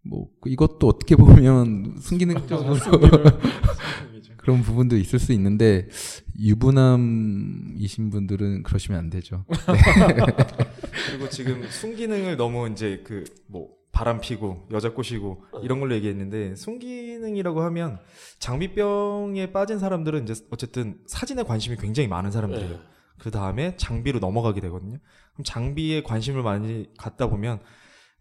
음. 0.05 0.09
뭐 0.09 0.27
이것도 0.45 0.87
어떻게 0.87 1.15
보면 1.15 1.97
순기능적으로 2.01 2.75
그런 4.37 4.61
부분도 4.61 4.97
있을 4.97 5.19
수 5.19 5.31
있는데 5.33 5.87
유부남이신 6.39 8.09
분들은 8.09 8.63
그러시면 8.63 8.99
안 8.99 9.09
되죠. 9.09 9.45
그리고 11.07 11.29
지금 11.29 11.63
순기능을 11.69 12.37
너무 12.37 12.69
이제 12.69 13.01
그 13.05 13.23
뭐 13.47 13.83
바람 13.93 14.19
피고 14.19 14.67
여자 14.71 14.91
꼬시고 14.91 15.45
이런 15.61 15.79
걸로 15.79 15.93
얘기했는데 15.95 16.55
순기능이라고 16.55 17.61
하면 17.61 17.99
장비병에 18.39 19.51
빠진 19.53 19.77
사람들은 19.77 20.23
이제 20.23 20.33
어쨌든 20.49 20.97
사진에 21.05 21.43
관심이 21.43 21.77
굉장히 21.77 22.09
많은 22.09 22.31
사람들이에요. 22.31 22.69
네. 22.71 22.79
그 23.19 23.29
다음에 23.29 23.77
장비로 23.77 24.17
넘어가게 24.17 24.61
되거든요. 24.61 24.97
그럼 25.33 25.43
장비에 25.45 26.01
관심을 26.01 26.41
많이 26.41 26.87
갖다 26.97 27.29
보면 27.29 27.59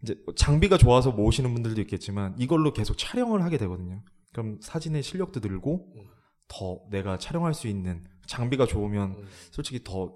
이제 0.03 0.21
장비가 0.35 0.77
좋아서 0.77 1.11
모으시는 1.11 1.53
분들도 1.53 1.81
있겠지만 1.81 2.35
이걸로 2.37 2.73
계속 2.73 2.97
촬영을 2.97 3.43
하게 3.43 3.57
되거든요. 3.57 4.03
그럼 4.31 4.59
사진의 4.61 5.01
실력도 5.01 5.39
늘고 5.39 5.93
음. 5.95 6.07
더 6.47 6.81
내가 6.89 7.17
촬영할 7.17 7.53
수 7.53 7.67
있는 7.67 8.03
장비가 8.27 8.65
좋으면 8.65 9.11
음. 9.11 9.27
솔직히 9.51 9.83
더 9.83 10.15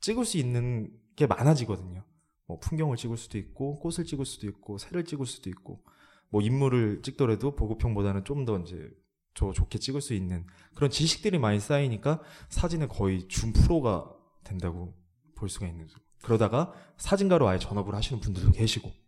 찍을 0.00 0.24
수 0.24 0.38
있는 0.38 0.90
게 1.14 1.26
많아지거든요. 1.26 2.02
뭐 2.46 2.58
풍경을 2.60 2.96
찍을 2.96 3.16
수도 3.16 3.38
있고 3.38 3.78
꽃을 3.78 4.06
찍을 4.06 4.24
수도 4.24 4.46
있고 4.46 4.78
새를 4.78 5.04
찍을 5.04 5.26
수도 5.26 5.50
있고 5.50 5.82
뭐 6.30 6.40
인물을 6.40 7.02
찍더라도 7.02 7.54
보급형보다는 7.54 8.24
좀 8.24 8.44
더 8.44 8.58
이제 8.58 8.90
저 9.36 9.52
좋게 9.52 9.78
찍을 9.78 10.00
수 10.00 10.14
있는 10.14 10.46
그런 10.74 10.90
지식들이 10.90 11.38
많이 11.38 11.60
쌓이니까 11.60 12.22
사진은 12.48 12.88
거의 12.88 13.28
준 13.28 13.52
프로가 13.52 14.10
된다고 14.42 14.94
볼 15.34 15.48
수가 15.50 15.66
있는 15.66 15.86
거죠. 15.86 15.98
그러다가 16.22 16.72
사진가로 16.96 17.46
아예 17.46 17.58
전업을 17.58 17.94
하시는 17.94 18.20
분들도 18.20 18.52
계시고 18.52 18.88
음. 18.88 19.05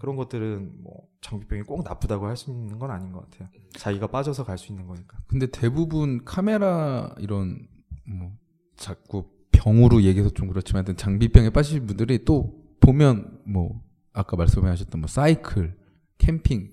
그런 0.00 0.16
것들은 0.16 0.82
뭐 0.82 1.06
장비병이 1.20 1.62
꼭 1.62 1.84
나쁘다고 1.84 2.26
할 2.26 2.36
수 2.36 2.50
있는 2.50 2.78
건 2.78 2.90
아닌 2.90 3.12
것 3.12 3.30
같아요. 3.30 3.48
자기가 3.74 4.08
빠져서 4.08 4.44
갈 4.44 4.58
수 4.58 4.72
있는 4.72 4.86
거니까. 4.86 5.18
근데 5.28 5.46
대부분 5.46 6.24
카메라 6.24 7.14
이런 7.18 7.68
뭐 8.06 8.32
자꾸 8.76 9.26
병으로 9.52 10.02
얘기해서 10.02 10.30
좀 10.30 10.48
그렇지만 10.48 10.80
하여튼 10.80 10.96
장비병에 10.96 11.50
빠지신 11.50 11.86
분들이 11.86 12.24
또 12.24 12.58
보면 12.80 13.40
뭐 13.46 13.82
아까 14.12 14.36
말씀하셨던 14.36 15.00
뭐 15.02 15.06
사이클, 15.06 15.76
캠핑 16.18 16.70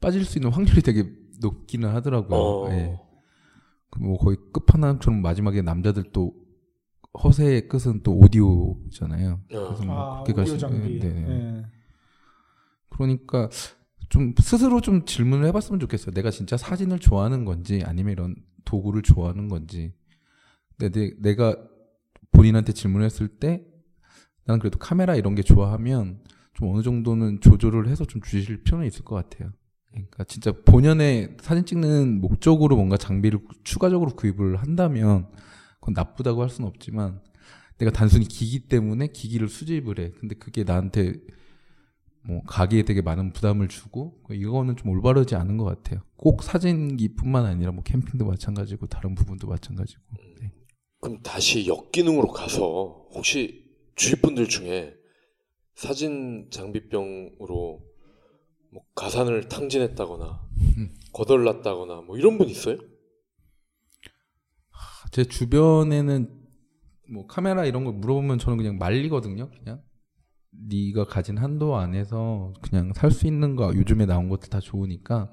빠질 0.00 0.24
수 0.24 0.38
있는 0.38 0.50
확률이 0.52 0.80
되게 0.80 1.04
높기는 1.40 1.88
하더라고요. 1.88 2.38
어. 2.38 2.70
예. 2.70 2.98
그뭐 3.90 4.18
거의 4.18 4.36
끝판왕처럼 4.52 5.20
마지막에 5.20 5.62
남자들 5.62 6.04
또 6.12 6.32
허세의 7.24 7.68
끝은 7.68 8.02
또 8.04 8.16
오디오잖아요. 8.16 9.30
어. 9.32 9.46
그래서 9.48 9.84
뭐 9.84 9.96
아, 9.96 10.22
그렇게 10.22 10.42
오디오 10.42 10.54
가시- 10.54 10.58
장비. 10.60 10.98
네, 11.00 11.08
네. 11.12 11.64
네. 13.06 13.16
그러니까 13.26 13.48
좀 14.08 14.34
스스로 14.40 14.80
좀 14.80 15.04
질문을 15.04 15.46
해봤으면 15.46 15.80
좋겠어요. 15.80 16.12
내가 16.14 16.30
진짜 16.30 16.56
사진을 16.56 16.98
좋아하는 16.98 17.44
건지 17.44 17.82
아니면 17.84 18.12
이런 18.12 18.36
도구를 18.64 19.02
좋아하는 19.02 19.48
건지. 19.48 19.92
근데 20.76 21.12
내, 21.18 21.34
가 21.34 21.56
본인한테 22.32 22.72
질문했을 22.72 23.28
때 23.28 23.64
나는 24.44 24.60
그래도 24.60 24.78
카메라 24.78 25.14
이런 25.14 25.34
게 25.34 25.42
좋아하면 25.42 26.20
좀 26.54 26.68
어느 26.74 26.82
정도는 26.82 27.40
조절을 27.40 27.88
해서 27.88 28.04
좀 28.04 28.22
주실 28.22 28.62
필요는 28.62 28.86
있을 28.86 29.04
것 29.04 29.14
같아요. 29.14 29.52
그러니까 29.90 30.24
진짜 30.24 30.52
본연의 30.52 31.36
사진 31.40 31.64
찍는 31.64 32.20
목적으로 32.20 32.76
뭔가 32.76 32.96
장비를 32.96 33.40
추가적으로 33.64 34.10
구입을 34.10 34.56
한다면 34.56 35.28
그건 35.80 35.94
나쁘다고 35.94 36.42
할 36.42 36.50
수는 36.50 36.68
없지만 36.68 37.20
내가 37.78 37.90
단순히 37.90 38.26
기기 38.26 38.68
때문에 38.68 39.08
기기를 39.08 39.48
수집을 39.48 39.98
해. 39.98 40.10
근데 40.18 40.34
그게 40.34 40.64
나한테 40.64 41.14
뭐 42.22 42.42
가게에 42.42 42.82
되게 42.82 43.00
많은 43.00 43.32
부담을 43.32 43.68
주고 43.68 44.20
이거는 44.30 44.76
좀 44.76 44.90
올바르지 44.90 45.34
않은 45.34 45.56
것 45.56 45.64
같아요. 45.64 46.02
꼭 46.16 46.42
사진기뿐만 46.42 47.46
아니라 47.46 47.72
뭐 47.72 47.82
캠핑도 47.82 48.26
마찬가지고 48.26 48.86
다른 48.86 49.14
부분도 49.14 49.46
마찬가지고. 49.46 50.02
네. 50.40 50.52
그럼 51.00 51.22
다시 51.22 51.66
역기능으로 51.66 52.28
가서 52.28 53.06
혹시 53.14 53.64
주위 53.94 54.20
분들 54.20 54.48
중에 54.48 54.94
사진 55.74 56.48
장비병으로 56.50 57.82
뭐 58.70 58.82
가산을 58.94 59.48
탕진했다거나 59.48 60.48
음. 60.76 60.94
거덜났다거나 61.12 62.02
뭐 62.02 62.18
이런 62.18 62.36
분 62.36 62.48
있어요? 62.48 62.78
제 65.12 65.24
주변에는 65.24 66.38
뭐 67.10 67.26
카메라 67.26 67.64
이런 67.64 67.84
거 67.84 67.92
물어보면 67.92 68.38
저는 68.38 68.58
그냥 68.58 68.76
말리거든요. 68.76 69.50
그냥 69.50 69.82
네가 70.50 71.04
가진 71.06 71.36
한도 71.38 71.76
안에서 71.76 72.52
그냥 72.62 72.92
살 72.94 73.10
수 73.10 73.26
있는 73.26 73.56
거 73.56 73.74
요즘에 73.74 74.06
나온 74.06 74.28
것들 74.28 74.48
다 74.50 74.60
좋으니까 74.60 75.30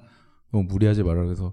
너무 0.52 0.64
무리하지 0.64 1.02
말아 1.02 1.24
그래서 1.24 1.52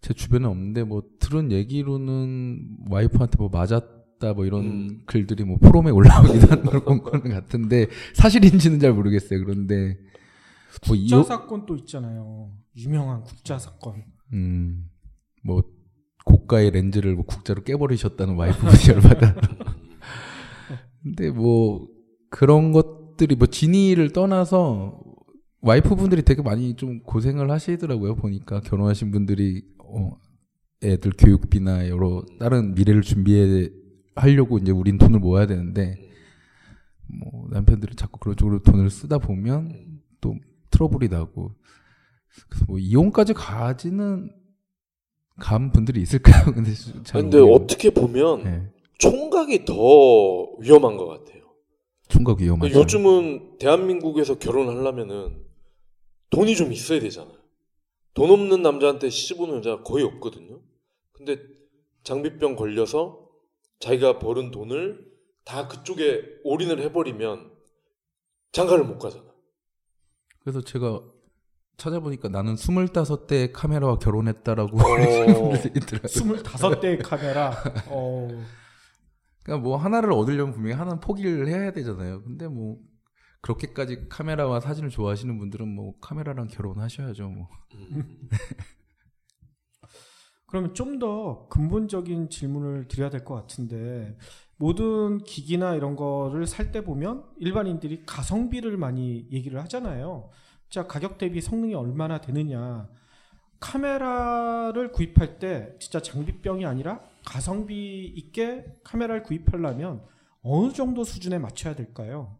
제 0.00 0.12
주변에 0.14 0.46
없는데 0.46 0.84
뭐 0.84 1.02
들은 1.18 1.50
얘기로는 1.52 2.78
와이프한테 2.90 3.36
뭐 3.38 3.48
맞았다 3.48 4.34
뭐 4.34 4.44
이런 4.46 4.64
음. 4.64 5.02
글들이 5.06 5.44
뭐 5.44 5.56
포럼에 5.58 5.90
올라오기도 5.90 6.62
걸본 6.62 7.02
거는 7.02 7.30
같은데 7.30 7.86
사실인지는 8.14 8.78
잘 8.80 8.92
모르겠어요. 8.92 9.42
그런데 9.44 9.96
뭐 10.86 10.96
이- 10.96 11.08
국자 11.08 11.22
사건 11.22 11.66
또 11.66 11.76
있잖아요. 11.76 12.52
유명한 12.76 13.22
국자 13.22 13.58
사건. 13.58 14.04
음, 14.32 14.88
뭐 15.44 15.62
고가의 16.24 16.70
렌즈를 16.72 17.14
뭐 17.14 17.24
국자로 17.24 17.62
깨버리셨다는 17.64 18.34
와이프분이 18.36 18.72
열받아. 18.90 19.34
근데 21.02 21.30
뭐 21.30 21.86
그런 22.34 22.72
것들이 22.72 23.36
뭐 23.36 23.46
진이를 23.46 24.12
떠나서 24.12 25.00
와이프분들이 25.60 26.22
되게 26.22 26.42
많이 26.42 26.74
좀 26.74 27.00
고생을 27.04 27.48
하시더라고요. 27.48 28.16
보니까 28.16 28.60
결혼하신 28.60 29.12
분들이 29.12 29.62
어, 29.78 30.16
애들 30.82 31.12
교육비나 31.16 31.88
여러 31.88 32.24
다른 32.40 32.74
미래를 32.74 33.02
준비해 33.02 33.70
하려고 34.16 34.58
이제 34.58 34.72
우린 34.72 34.98
돈을 34.98 35.20
모아야 35.20 35.46
되는데 35.46 36.10
뭐 37.06 37.46
남편들이 37.50 37.94
자꾸 37.94 38.18
그런 38.18 38.36
쪽으로 38.36 38.64
돈을 38.64 38.90
쓰다 38.90 39.18
보면 39.18 40.00
또 40.20 40.34
트러블이 40.72 41.10
나고 41.10 41.52
그래서 42.48 42.64
뭐 42.66 42.80
이혼까지 42.80 43.34
가지는 43.34 44.32
간 45.38 45.70
분들이 45.70 46.02
있을까요? 46.02 46.46
근데 46.52 46.72
잘 47.04 47.22
근데 47.22 47.38
모르겠는데. 47.38 47.52
어떻게 47.54 47.90
보면 47.90 48.42
네. 48.42 48.72
총각이 48.98 49.64
더 49.64 49.74
위험한 50.58 50.96
것 50.96 51.06
같아요. 51.06 51.43
총각 52.08 52.40
위험하죠. 52.40 52.78
요즘은 52.78 53.58
대한민국에서 53.58 54.38
결혼하려면은 54.38 55.44
돈이 56.30 56.56
좀 56.56 56.72
있어야 56.72 57.00
되잖아요. 57.00 57.36
돈 58.14 58.30
없는 58.30 58.62
남자한테 58.62 59.10
시집 59.10 59.40
오는 59.40 59.56
여자가 59.58 59.82
거의 59.82 60.04
없거든요. 60.04 60.60
근데 61.12 61.38
장비병 62.04 62.56
걸려서 62.56 63.28
자기가 63.80 64.18
벌은 64.18 64.50
돈을 64.50 65.12
다 65.44 65.68
그쪽에 65.68 66.22
올인을 66.44 66.80
해버리면 66.80 67.52
장가를 68.52 68.84
못 68.84 68.98
가잖아. 68.98 69.24
그래서 70.40 70.60
제가 70.60 71.02
찾아보니까 71.76 72.28
나는 72.28 72.54
25대 72.54 73.50
카메라와 73.52 73.98
결혼했다라고 73.98 74.78
어. 74.78 75.54
있더라고요. 75.64 76.42
25대의 76.42 77.02
카메라. 77.02 77.50
어, 77.88 78.28
그러니까 79.44 79.62
뭐 79.62 79.76
하나를 79.76 80.12
얻으려면 80.12 80.52
분명히 80.54 80.74
하나는 80.74 81.00
포기를 81.00 81.46
해야 81.48 81.70
되잖아요. 81.72 82.22
근데 82.22 82.48
뭐 82.48 82.78
그렇게까지 83.42 84.08
카메라와 84.08 84.60
사진을 84.60 84.88
좋아하시는 84.90 85.38
분들은 85.38 85.68
뭐 85.68 85.94
카메라랑 86.00 86.48
결혼하셔야죠. 86.48 87.28
뭐. 87.28 87.48
그러면 90.46 90.72
좀 90.74 90.98
더 90.98 91.48
근본적인 91.48 92.30
질문을 92.30 92.86
드려야 92.88 93.10
될 93.10 93.24
것 93.24 93.34
같은데 93.34 94.16
모든 94.56 95.18
기기나 95.18 95.74
이런 95.74 95.96
거를 95.96 96.46
살 96.46 96.70
때 96.72 96.84
보면 96.84 97.24
일반인들이 97.38 98.04
가성비를 98.06 98.76
많이 98.76 99.28
얘기를 99.32 99.60
하잖아요. 99.62 100.30
자 100.70 100.86
가격 100.86 101.18
대비 101.18 101.40
성능이 101.40 101.74
얼마나 101.74 102.20
되느냐. 102.20 102.88
카메라를 103.60 104.92
구입할 104.92 105.38
때 105.38 105.74
진짜 105.80 106.00
장비병이 106.00 106.64
아니라 106.66 107.02
가성비 107.24 108.04
있게 108.06 108.64
카메라를 108.84 109.22
구입하려면 109.22 110.04
어느 110.42 110.72
정도 110.72 111.04
수준에 111.04 111.38
맞춰야 111.38 111.74
될까요? 111.74 112.38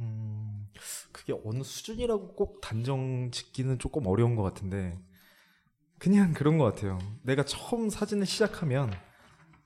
음, 0.00 0.68
그게 1.12 1.32
어느 1.44 1.62
수준이라고 1.62 2.34
꼭 2.34 2.60
단정 2.60 3.30
짓기는 3.30 3.78
조금 3.78 4.06
어려운 4.06 4.34
것 4.36 4.42
같은데 4.42 4.98
그냥 5.98 6.32
그런 6.34 6.58
것 6.58 6.64
같아요. 6.64 6.98
내가 7.22 7.44
처음 7.44 7.88
사진을 7.88 8.26
시작하면 8.26 8.92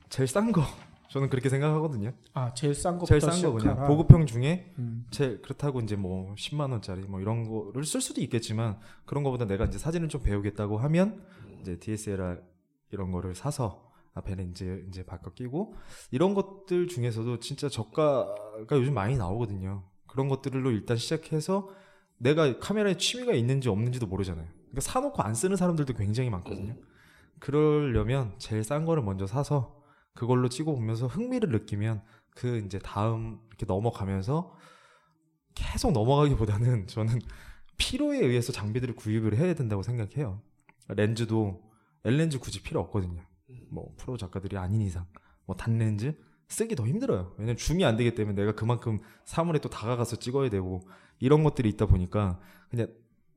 제일 0.09 0.29
싼 0.29 0.53
거 0.53 0.63
저는 1.11 1.29
그렇게 1.29 1.49
생각하거든요. 1.49 2.13
아 2.35 2.55
제일 2.55 2.73
싼 2.73 2.93
것부터 2.95 3.07
제일 3.19 3.21
싼 3.21 3.43
거. 3.43 3.53
그냥 3.59 3.87
보급형 3.89 4.27
중에 4.27 4.73
음. 4.79 5.07
제일 5.11 5.43
그렇다고 5.43 5.81
이제 5.81 5.97
뭐 5.97 6.35
10만 6.37 6.71
원짜리 6.71 7.03
뭐 7.03 7.21
이런 7.21 7.49
거를 7.49 7.85
쓸 7.85 8.01
수도 8.01 8.21
있겠지만 8.21 8.79
그런 9.07 9.25
거보다 9.25 9.45
내가 9.47 9.65
이제 9.65 9.79
사진을 9.79 10.09
좀 10.09 10.23
배우겠다고 10.23 10.79
하면 10.79 11.25
이제 11.61 11.81
DSLR 11.81 12.41
이런 12.93 13.11
거를 13.11 13.35
사서 13.35 13.90
앞에 14.21 14.35
렌즈 14.37 14.85
이제 14.89 15.05
바꿔 15.05 15.33
끼고 15.33 15.75
이런 16.11 16.35
것들 16.35 16.89
중에서도 16.89 17.41
진짜 17.41 17.69
저가가 17.69 18.71
요즘 18.73 18.95
많이 18.95 19.17
나오거든요. 19.17 19.85
그런 20.07 20.29
것들로 20.29 20.71
일단 20.71 20.97
시작해서 20.97 21.69
내가 22.19 22.59
카메라에 22.59 22.97
취미가 22.97 23.33
있는지 23.33 23.69
없는지도 23.69 24.07
모르잖아요. 24.07 24.47
그러니까 24.47 24.81
사놓고 24.81 25.23
안 25.23 25.35
쓰는 25.35 25.57
사람들도 25.57 25.95
굉장히 25.95 26.31
많거든요. 26.31 26.77
그러려면 27.39 28.35
제일 28.39 28.63
싼 28.63 28.85
거를 28.85 29.03
먼저 29.03 29.27
사서 29.27 29.81
그걸로 30.15 30.49
찍어 30.49 30.73
보면서 30.73 31.07
흥미를 31.07 31.51
느끼면 31.51 32.03
그 32.31 32.59
이제 32.59 32.79
다음 32.79 33.41
이렇게 33.49 33.67
넘어가면서 33.67 34.55
계속 35.55 35.93
넘어가기보다는 35.93 36.87
저는 36.89 37.19
필요에 37.79 38.19
의해서 38.19 38.53
장비들을 38.53 38.95
구입을 38.95 39.37
해야 39.37 39.55
된다고 39.55 39.83
생각해요. 39.83 40.43
렌즈도 40.89 41.63
L렌즈 42.03 42.39
굳이 42.39 42.63
필요 42.63 42.81
없거든요. 42.81 43.23
뭐 43.71 43.95
프로 43.97 44.17
작가들이 44.17 44.57
아닌 44.57 44.81
이상 44.83 45.07
뭐 45.47 45.57
단렌즈 45.57 46.15
쓰기 46.49 46.75
더 46.75 46.87
힘들어요. 46.87 47.35
왜냐면 47.39 47.57
줌이 47.57 47.85
안 47.85 47.97
되기 47.97 48.15
때문에 48.15 48.37
내가 48.37 48.53
그만큼 48.53 48.99
사물에 49.25 49.61
또 49.61 49.69
다가가서 49.69 50.17
찍어야 50.17 50.51
되고 50.51 50.83
이런 51.19 51.45
것들이 51.45 51.69
있다 51.71 51.87
보니까 51.87 52.41
그냥 52.71 52.89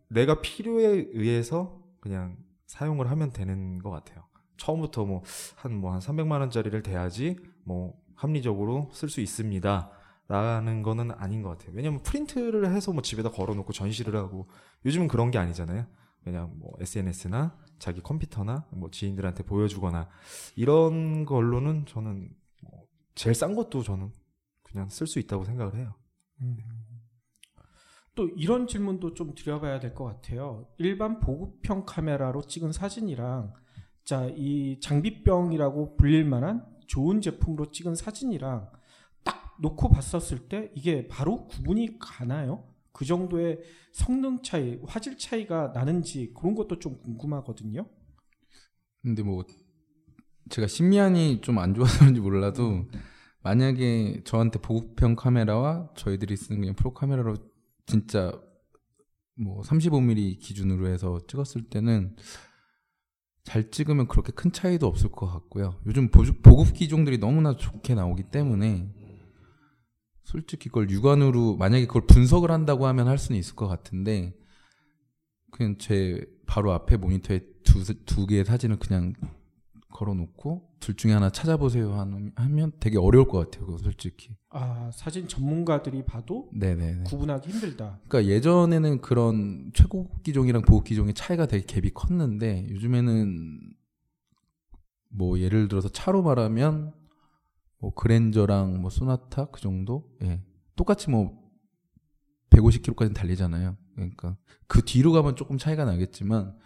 내가 0.08 0.41
필요에 0.41 1.08
의해서 1.13 1.82
그냥 2.00 2.38
사용을 2.65 3.12
하면 3.12 3.32
되는 3.32 3.80
것 3.80 3.89
같아요. 3.91 4.26
처음부터 4.58 5.06
뭐 5.06 5.24
한 5.56 5.76
뭐한 5.76 6.00
300만 6.00 6.39
원짜리를 6.39 6.82
대야지 6.84 7.38
뭐 7.63 7.93
합리적으로 8.15 8.89
쓸 8.93 9.10
수 9.10 9.22
있습니다. 9.22 9.91
라는 10.30 10.84
거는 10.84 11.12
아닌 11.12 11.41
것 11.41 11.50
같아요. 11.50 11.72
왜냐면 11.76 12.02
프린트를 12.02 12.74
해서 12.74 12.93
뭐 12.93 13.02
집에다 13.02 13.30
걸어놓고 13.30 13.74
전시를 13.74 14.15
하고 14.15 14.48
요즘은 14.86 15.10
그런 15.10 15.32
게 15.32 15.38
아니잖아요. 15.38 15.86
그냥 16.24 16.52
뭐 16.56 16.74
SNS나 16.80 17.56
자기 17.80 18.02
컴퓨터나 18.02 18.68
뭐 18.72 18.90
지인들한테 18.92 19.44
보여주거나 19.44 20.10
이런 20.56 21.26
걸로는 21.26 21.86
저는 21.86 22.30
뭐 22.64 22.86
제일 23.16 23.36
싼 23.36 23.56
것도 23.56 23.84
저는 23.84 24.12
그냥 24.64 24.90
쓸 24.90 25.08
수 25.08 25.20
있다고 25.20 25.44
생각을 25.46 25.76
해요. 25.76 25.94
음. 26.42 26.58
또 28.16 28.28
이런 28.30 28.68
질문도 28.68 29.16
좀 29.16 29.34
드려봐야 29.34 29.80
될 29.80 29.96
것 29.96 30.06
같아요. 30.06 30.68
일반 30.78 31.20
보급형 31.20 31.86
카메라로 31.86 32.44
찍은 32.44 32.72
사진이랑 32.72 33.54
자 34.06 34.28
이 34.28 34.80
장비병이라고 34.82 35.96
불릴 35.96 36.26
만한 36.26 36.66
좋은 36.88 37.22
제품으로 37.22 37.72
찍은 37.72 37.96
사진이랑 37.96 38.70
딱 39.24 39.56
놓고 39.62 39.90
봤었을 39.90 40.48
때 40.50 40.72
이게 40.76 41.08
바로 41.08 41.48
구분이 41.48 41.98
가나요? 42.00 42.68
그 42.93 43.06
정도의 43.06 43.60
성능 43.91 44.41
차이, 44.43 44.79
화질 44.86 45.17
차이가 45.17 45.71
나는지 45.73 46.32
그런 46.36 46.56
것도 46.56 46.79
좀 46.79 46.99
궁금하거든요. 47.01 47.89
근데 49.01 49.23
뭐 49.23 49.43
제가 50.49 50.67
심미안이 50.67 51.41
좀 51.41 51.58
안 51.58 51.73
좋아서 51.73 51.99
그런지 51.99 52.21
몰라도 52.21 52.86
만약에 53.41 54.21
저한테 54.23 54.60
보급형 54.60 55.15
카메라와 55.15 55.89
저희들이 55.95 56.38
쓰는 56.38 56.62
그냥 56.62 56.75
프로 56.75 56.93
카메라로 56.93 57.36
진짜 57.86 58.32
뭐 59.36 59.62
35mm 59.63 60.39
기준으로 60.39 60.88
해서 60.88 61.19
찍었을 61.27 61.63
때는 61.69 62.15
잘 63.43 63.69
찍으면 63.71 64.08
그렇게 64.08 64.32
큰 64.32 64.51
차이도 64.53 64.88
없을 64.88 65.12
것 65.12 65.27
같고요. 65.27 65.82
요즘 65.86 66.10
보급 66.10 66.73
기종들이 66.73 67.17
너무나 67.17 67.58
좋게 67.58 67.95
나오기 67.95 68.23
때문에 68.32 68.93
솔직히 70.24 70.70
그걸 70.70 70.90
육안으로 70.90 71.58
만약에 71.58 71.86
그걸 71.86 72.06
분석을 72.08 72.52
한다고 72.52 72.88
하면 72.88 73.08
할 73.08 73.18
수는 73.18 73.40
있을 73.40 73.56
것 73.56 73.68
같은데 73.68 74.34
그냥 75.52 75.78
제 75.78 76.26
바로 76.46 76.72
앞에 76.74 76.98
모니터에 76.98 77.42
두, 77.64 77.84
두 78.06 78.26
개의 78.26 78.46
사진을 78.46 78.78
그냥 78.80 79.14
걸어놓고 79.94 80.70
둘 80.80 80.96
중에 80.96 81.14
하나 81.14 81.30
찾아보세요 81.30 81.94
하면 82.36 82.72
되게 82.80 82.98
어려울 82.98 83.28
것 83.28 83.40
같아요. 83.40 83.68
그거 83.68 83.78
솔직히. 83.78 84.36
아 84.50 84.90
사진 84.92 85.28
전문가들이 85.28 86.04
봐도 86.04 86.50
네네네. 86.54 87.04
구분하기 87.04 87.50
힘들다. 87.50 88.00
그러니까 88.08 88.34
예전에는 88.34 89.02
그런 89.02 89.72
최고급 89.74 90.24
기종이랑 90.24 90.64
보급 90.64 90.86
기종의 90.86 91.14
차이가 91.14 91.46
되게 91.46 91.66
갭이 91.66 91.94
컸는데 91.94 92.68
요즘에는 92.70 93.74
뭐 95.10 95.40
예를 95.40 95.68
들어서 95.68 95.90
차로 95.90 96.24
말하면 96.24 96.94
뭐 97.84 97.93
그랜저랑 97.93 98.80
뭐 98.80 98.89
소나타 98.89 99.48
그 99.48 99.60
정도 99.60 100.10
예 100.22 100.41
똑같이 100.78 101.10
뭐 101.10 101.38
150km까지 102.50 103.13
달리잖아요. 103.13 103.76
그러니까 103.93 104.38
그 104.67 104.84
뒤로 104.86 105.12
가면 105.12 105.36
조금 105.36 105.58
차이가 105.58 105.84
나겠지만 105.84 106.58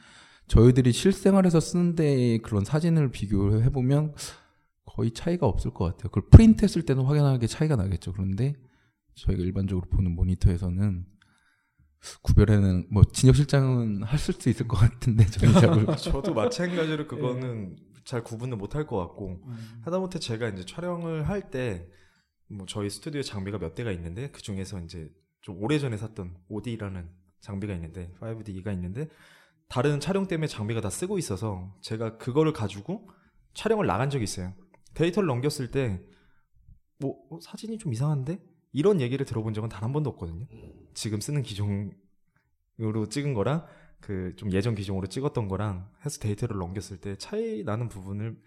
저희들이 0.46 0.92
실생활에서 0.92 1.60
쓰는데 1.60 2.38
그런 2.44 2.64
사진을 2.64 3.10
비교해 3.10 3.72
보면 3.72 4.14
거의 4.86 5.10
차이가 5.10 5.48
없을 5.48 5.72
것 5.72 5.86
같아요. 5.86 6.10
그걸 6.10 6.30
프린트했을 6.30 6.84
때는 6.84 7.04
확연하게 7.04 7.48
차이가 7.48 7.76
나겠죠. 7.76 8.14
그런데 8.14 8.54
저희가 9.16 9.42
일반적으로 9.42 9.90
보는 9.90 10.12
모니터에서는 10.12 11.04
구별해는 12.22 12.90
뭐 12.92 13.02
진혁 13.12 13.36
실장은 13.36 14.04
하실 14.04 14.36
수 14.36 14.50
있을 14.50 14.68
것 14.68 14.78
같은데 14.78 15.26
저는 15.26 15.54
잘 15.60 15.70
모르. 15.72 15.96
저도 15.96 16.36
마찬가지로 16.36 17.08
그거는 17.08 17.76
잘 18.08 18.24
구분을 18.24 18.56
못 18.58 18.74
할 18.76 18.88
것 18.88 18.98
같고 18.98 19.42
음. 19.46 19.82
하다못해 19.84 20.20
제가 20.20 20.48
이제 20.50 20.66
촬영을 20.66 21.28
할 21.28 21.50
때 21.52 21.86
뭐 22.50 22.66
저희 22.66 22.90
스튜디오 22.90 23.22
장비가 23.22 23.58
몇 23.60 23.76
대가 23.76 23.92
있는데 23.92 24.32
그 24.32 24.42
중에서 24.42 24.80
이제 24.80 25.12
좀 25.42 25.62
오래전에 25.62 25.98
샀던 25.98 26.38
5D라는 26.50 27.10
장비가 27.42 27.74
있는데 27.74 28.14
5D가 28.22 28.72
있는데 28.74 29.10
다른 29.68 30.00
촬영 30.00 30.28
때문에 30.28 30.48
장비가 30.48 30.80
다 30.80 30.90
쓰고 30.90 31.18
있어서 31.18 31.76
제가 31.82 32.18
그거를 32.18 32.54
가지고 32.54 33.10
촬영을 33.54 33.86
나간 33.86 34.10
적이 34.10 34.24
있어요. 34.24 34.54
데이터를 34.94 35.28
넘겼을 35.28 35.72
때뭐 35.72 37.28
어, 37.32 37.40
사진이 37.42 37.78
좀 37.80 37.92
이상한데 37.92 38.40
이런 38.72 39.02
얘기를 39.02 39.26
들어본 39.26 39.54
적은 39.54 39.68
단 39.68 39.84
한 39.84 39.92
번도 39.92 40.10
없거든요. 40.12 40.48
지금 40.94 41.20
쓰는 41.20 41.42
기종으로 41.44 43.10
찍은 43.10 43.34
거랑 43.34 43.66
그 44.02 44.34
좀 44.38 44.52
예전 44.52 44.76
기종으로 44.76 45.08
찍었던 45.08 45.48
거랑 45.48 45.90
해서 46.06 46.20
데이터를 46.20 46.58
넘겼을 46.58 46.98
때 46.98 47.16
차이 47.18 47.64
나는 47.64 47.90
부분을 47.90 48.38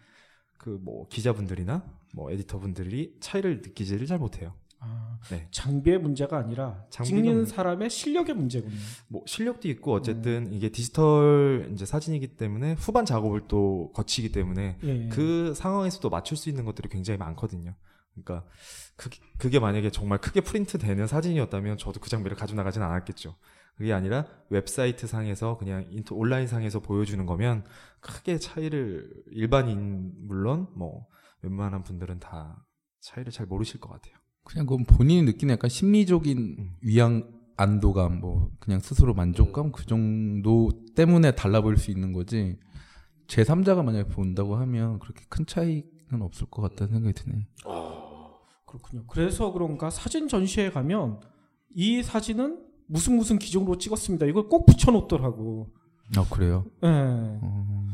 그 0.58 0.78
뭐 0.82 1.06
기자분들이나 1.08 1.84
뭐 2.14 2.30
에디터분들이 2.30 3.16
차이를 3.20 3.62
느끼지를 3.62 4.06
잘 4.06 4.18
못해요. 4.18 4.54
아, 4.82 5.18
네. 5.30 5.46
장비의 5.50 5.98
문제가 5.98 6.38
아니라 6.38 6.84
찍는 6.90 7.34
문- 7.34 7.44
사람의 7.46 7.90
실력의 7.90 8.34
문제군요. 8.34 8.74
뭐 9.08 9.22
실력도 9.26 9.68
있고 9.68 9.92
어쨌든 9.92 10.52
이게 10.52 10.70
디지털 10.70 11.68
이제 11.72 11.84
사진이기 11.84 12.36
때문에 12.36 12.74
후반 12.74 13.04
작업을 13.04 13.42
또 13.48 13.90
거치기 13.94 14.32
때문에 14.32 14.78
예. 14.82 15.08
그 15.08 15.52
상황에서도 15.54 16.08
맞출 16.08 16.36
수 16.38 16.48
있는 16.48 16.64
것들이 16.64 16.88
굉장히 16.88 17.18
많거든요. 17.18 17.74
그러니까 18.14 18.46
그게, 18.96 19.18
그게 19.38 19.58
만약에 19.58 19.90
정말 19.90 20.18
크게 20.18 20.40
프린트 20.40 20.78
되는 20.78 21.06
사진이었다면 21.06 21.76
저도 21.78 22.00
그 22.00 22.08
장비를 22.08 22.36
가지고 22.36 22.56
나가진 22.56 22.82
않았겠죠. 22.82 23.36
그게 23.80 23.94
아니라 23.94 24.26
웹사이트 24.50 25.06
상에서 25.06 25.56
그냥 25.56 25.86
인터 25.90 26.14
온라인 26.14 26.46
상에서 26.46 26.80
보여주는 26.80 27.24
거면 27.24 27.64
크게 28.00 28.36
차이를 28.36 29.10
일반인 29.30 30.12
물론 30.18 30.66
뭐 30.76 31.06
웬만한 31.40 31.82
분들은 31.82 32.20
다 32.20 32.66
차이를 33.00 33.32
잘 33.32 33.46
모르실 33.46 33.80
것 33.80 33.88
같아요. 33.88 34.16
그냥 34.44 34.66
그건 34.66 34.84
본인이 34.84 35.22
느끼는 35.22 35.54
약간 35.54 35.70
심리적인 35.70 36.38
음. 36.58 36.76
위안 36.82 37.32
안도감 37.56 38.20
뭐 38.20 38.50
그냥 38.60 38.80
스스로 38.80 39.14
만족감 39.14 39.72
그 39.72 39.86
정도 39.86 40.68
때문에 40.94 41.34
달라 41.34 41.62
보일 41.62 41.78
수 41.78 41.90
있는 41.90 42.12
거지 42.12 42.58
제 43.28 43.44
3자가 43.44 43.82
만약에 43.82 44.08
본다고 44.08 44.56
하면 44.56 44.98
그렇게 44.98 45.24
큰 45.30 45.46
차이는 45.46 46.20
없을 46.20 46.50
것 46.50 46.60
같다는 46.60 46.92
생각이 46.92 47.14
드네. 47.14 47.48
아, 47.64 48.34
그렇군요. 48.66 49.06
그래서 49.06 49.50
그런가 49.52 49.88
사진 49.88 50.28
전시회 50.28 50.68
가면 50.70 51.22
이 51.70 52.02
사진은 52.02 52.69
무슨 52.90 53.16
무슨 53.16 53.38
기종으로 53.38 53.78
찍었습니다. 53.78 54.26
이걸 54.26 54.48
꼭 54.48 54.66
붙여놓더라고. 54.66 55.68
아 56.16 56.26
그래요? 56.28 56.64
예. 56.82 56.88
어, 56.88 57.86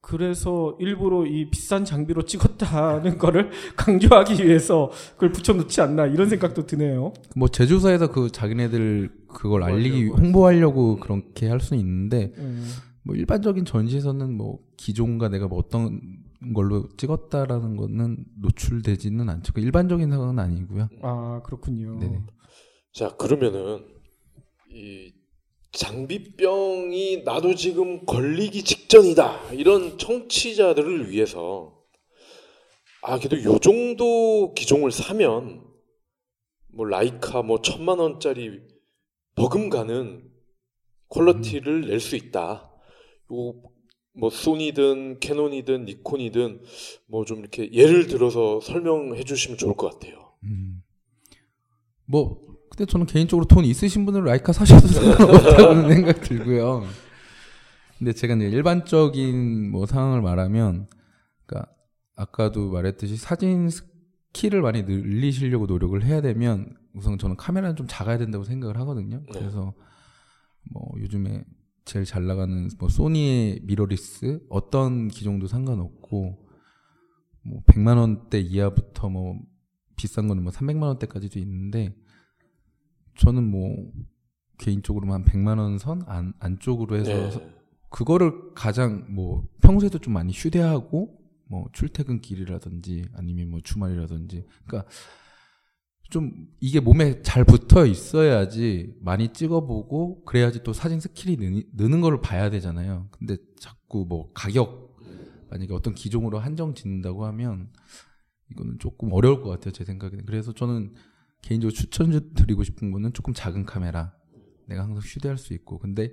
그래서 0.00 0.76
일부러 0.80 1.24
이 1.24 1.50
비싼 1.50 1.84
장비로 1.84 2.24
찍었다는 2.24 3.16
거를 3.18 3.50
강조하기 3.76 4.44
위해서 4.44 4.90
그걸 5.12 5.30
붙여놓지 5.30 5.80
않나 5.80 6.06
이런 6.06 6.28
생각도 6.28 6.66
드네요. 6.66 7.12
뭐 7.36 7.46
제조사에서 7.46 8.10
그 8.10 8.30
자기네들 8.30 9.10
그걸 9.28 9.62
알리기 9.62 10.08
홍보하려고 10.08 10.96
그렇게 10.96 11.48
할 11.48 11.60
수는 11.60 11.80
있는데 11.80 12.32
음. 12.38 12.68
뭐 13.04 13.14
일반적인 13.14 13.64
전시에서는 13.64 14.36
뭐 14.36 14.58
기종과 14.76 15.28
내가 15.28 15.46
뭐 15.46 15.58
어떤 15.58 16.00
걸로 16.54 16.88
찍었다라는 16.96 17.76
거는 17.76 18.24
노출되지는 18.40 19.28
않죠. 19.28 19.52
그 19.52 19.60
일반적인 19.60 20.10
상황은 20.10 20.40
아니고요. 20.40 20.88
아 21.02 21.40
그렇군요. 21.44 22.00
네네. 22.00 22.20
자 22.92 23.10
그러면은 23.16 23.99
이 24.72 25.12
장비병이 25.72 27.22
나도 27.24 27.54
지금 27.54 28.04
걸리기 28.06 28.62
직전이다 28.64 29.52
이런 29.52 29.98
청취자들을 29.98 31.10
위해서 31.10 31.80
아 33.02 33.18
그래도 33.18 33.42
요 33.44 33.58
정도 33.58 34.52
기종을 34.54 34.90
사면 34.92 35.64
뭐 36.72 36.86
라이카 36.86 37.42
뭐 37.42 37.62
천만 37.62 37.98
원짜리 37.98 38.60
버금가는 39.36 40.28
퀄리티를 41.08 41.88
낼 41.88 41.98
수 42.00 42.14
있다. 42.16 42.70
요뭐 43.32 44.30
소니든 44.30 45.18
캐논이든 45.20 45.84
니콘이든 45.86 46.62
뭐 47.06 47.24
좀 47.24 47.40
이렇게 47.40 47.72
예를 47.72 48.06
들어서 48.06 48.60
설명해 48.60 49.24
주시면 49.24 49.58
좋을 49.58 49.74
것 49.74 49.92
같아요. 49.92 50.34
음. 50.44 50.82
뭐 52.06 52.49
근데 52.70 52.86
저는 52.86 53.06
개인적으로 53.06 53.46
돈 53.46 53.64
있으신 53.64 54.06
분은 54.06 54.24
라이카 54.24 54.52
사셔도 54.52 54.86
상관없다는 54.88 55.92
생각 55.92 56.20
들고요. 56.22 56.84
근데 57.98 58.12
제가 58.12 58.34
이제 58.34 58.48
일반적인 58.48 59.70
뭐 59.70 59.86
상황을 59.86 60.22
말하면, 60.22 60.88
그러니까 61.44 61.70
아까도 62.16 62.70
말했듯이 62.70 63.16
사진 63.16 63.68
스킬을 63.68 64.62
많이 64.62 64.84
늘리시려고 64.84 65.66
노력을 65.66 66.02
해야 66.02 66.22
되면 66.22 66.74
우선 66.94 67.18
저는 67.18 67.36
카메라는 67.36 67.76
좀 67.76 67.86
작아야 67.88 68.18
된다고 68.18 68.44
생각을 68.44 68.78
하거든요. 68.78 69.18
네. 69.18 69.38
그래서 69.38 69.74
뭐 70.70 70.90
요즘에 70.98 71.44
제일 71.84 72.04
잘 72.04 72.26
나가는 72.26 72.68
뭐 72.78 72.88
소니의 72.88 73.60
미러리스 73.64 74.40
어떤 74.48 75.08
기종도 75.08 75.46
상관없고 75.46 76.48
뭐 77.42 77.62
100만 77.66 77.96
원대 77.98 78.40
이하부터 78.40 79.08
뭐 79.08 79.38
비싼 79.96 80.28
거는 80.28 80.42
뭐 80.42 80.52
300만 80.52 80.82
원대까지도 80.82 81.38
있는데 81.40 81.94
저는 83.20 83.44
뭐 83.50 83.92
개인적으로 84.58 85.12
한 85.12 85.24
100만 85.24 85.58
원 85.58 85.78
선 85.78 86.02
안, 86.06 86.32
안쪽으로 86.38 86.96
해서 86.96 87.38
네. 87.38 87.54
그거를 87.90 88.54
가장 88.54 89.06
뭐 89.14 89.46
평소에도 89.62 89.98
좀 89.98 90.14
많이 90.14 90.32
휴대하고 90.32 91.18
뭐 91.48 91.66
출퇴근길이라든지 91.72 93.06
아니면 93.14 93.50
뭐 93.50 93.60
주말이라든지 93.62 94.44
그러니까 94.64 94.88
좀 96.08 96.48
이게 96.60 96.80
몸에 96.80 97.22
잘 97.22 97.44
붙어 97.44 97.86
있어야지 97.86 98.94
많이 99.00 99.32
찍어보고 99.32 100.24
그래야지 100.24 100.62
또 100.62 100.72
사진 100.72 100.98
스킬이 100.98 101.36
느는, 101.36 101.62
느는 101.76 102.00
걸 102.00 102.20
봐야 102.20 102.50
되잖아요. 102.50 103.08
근데 103.10 103.36
자꾸 103.58 104.06
뭐 104.08 104.30
가격 104.32 104.96
만약에 105.50 105.72
어떤 105.74 105.94
기종으로 105.94 106.38
한정 106.38 106.74
짓는다고 106.74 107.26
하면 107.26 107.70
이거는 108.50 108.78
조금 108.78 109.12
어려울 109.12 109.42
것 109.42 109.50
같아요 109.50 109.72
제 109.72 109.84
생각에는. 109.84 110.24
그래서 110.24 110.52
저는 110.52 110.94
개인적으로 111.42 111.74
추천드리고 111.74 112.64
싶은 112.64 112.90
거는 112.92 113.12
조금 113.12 113.34
작은 113.34 113.64
카메라. 113.64 114.14
내가 114.66 114.84
항상 114.84 115.02
휴대할 115.02 115.38
수 115.38 115.52
있고. 115.54 115.78
근데 115.78 116.12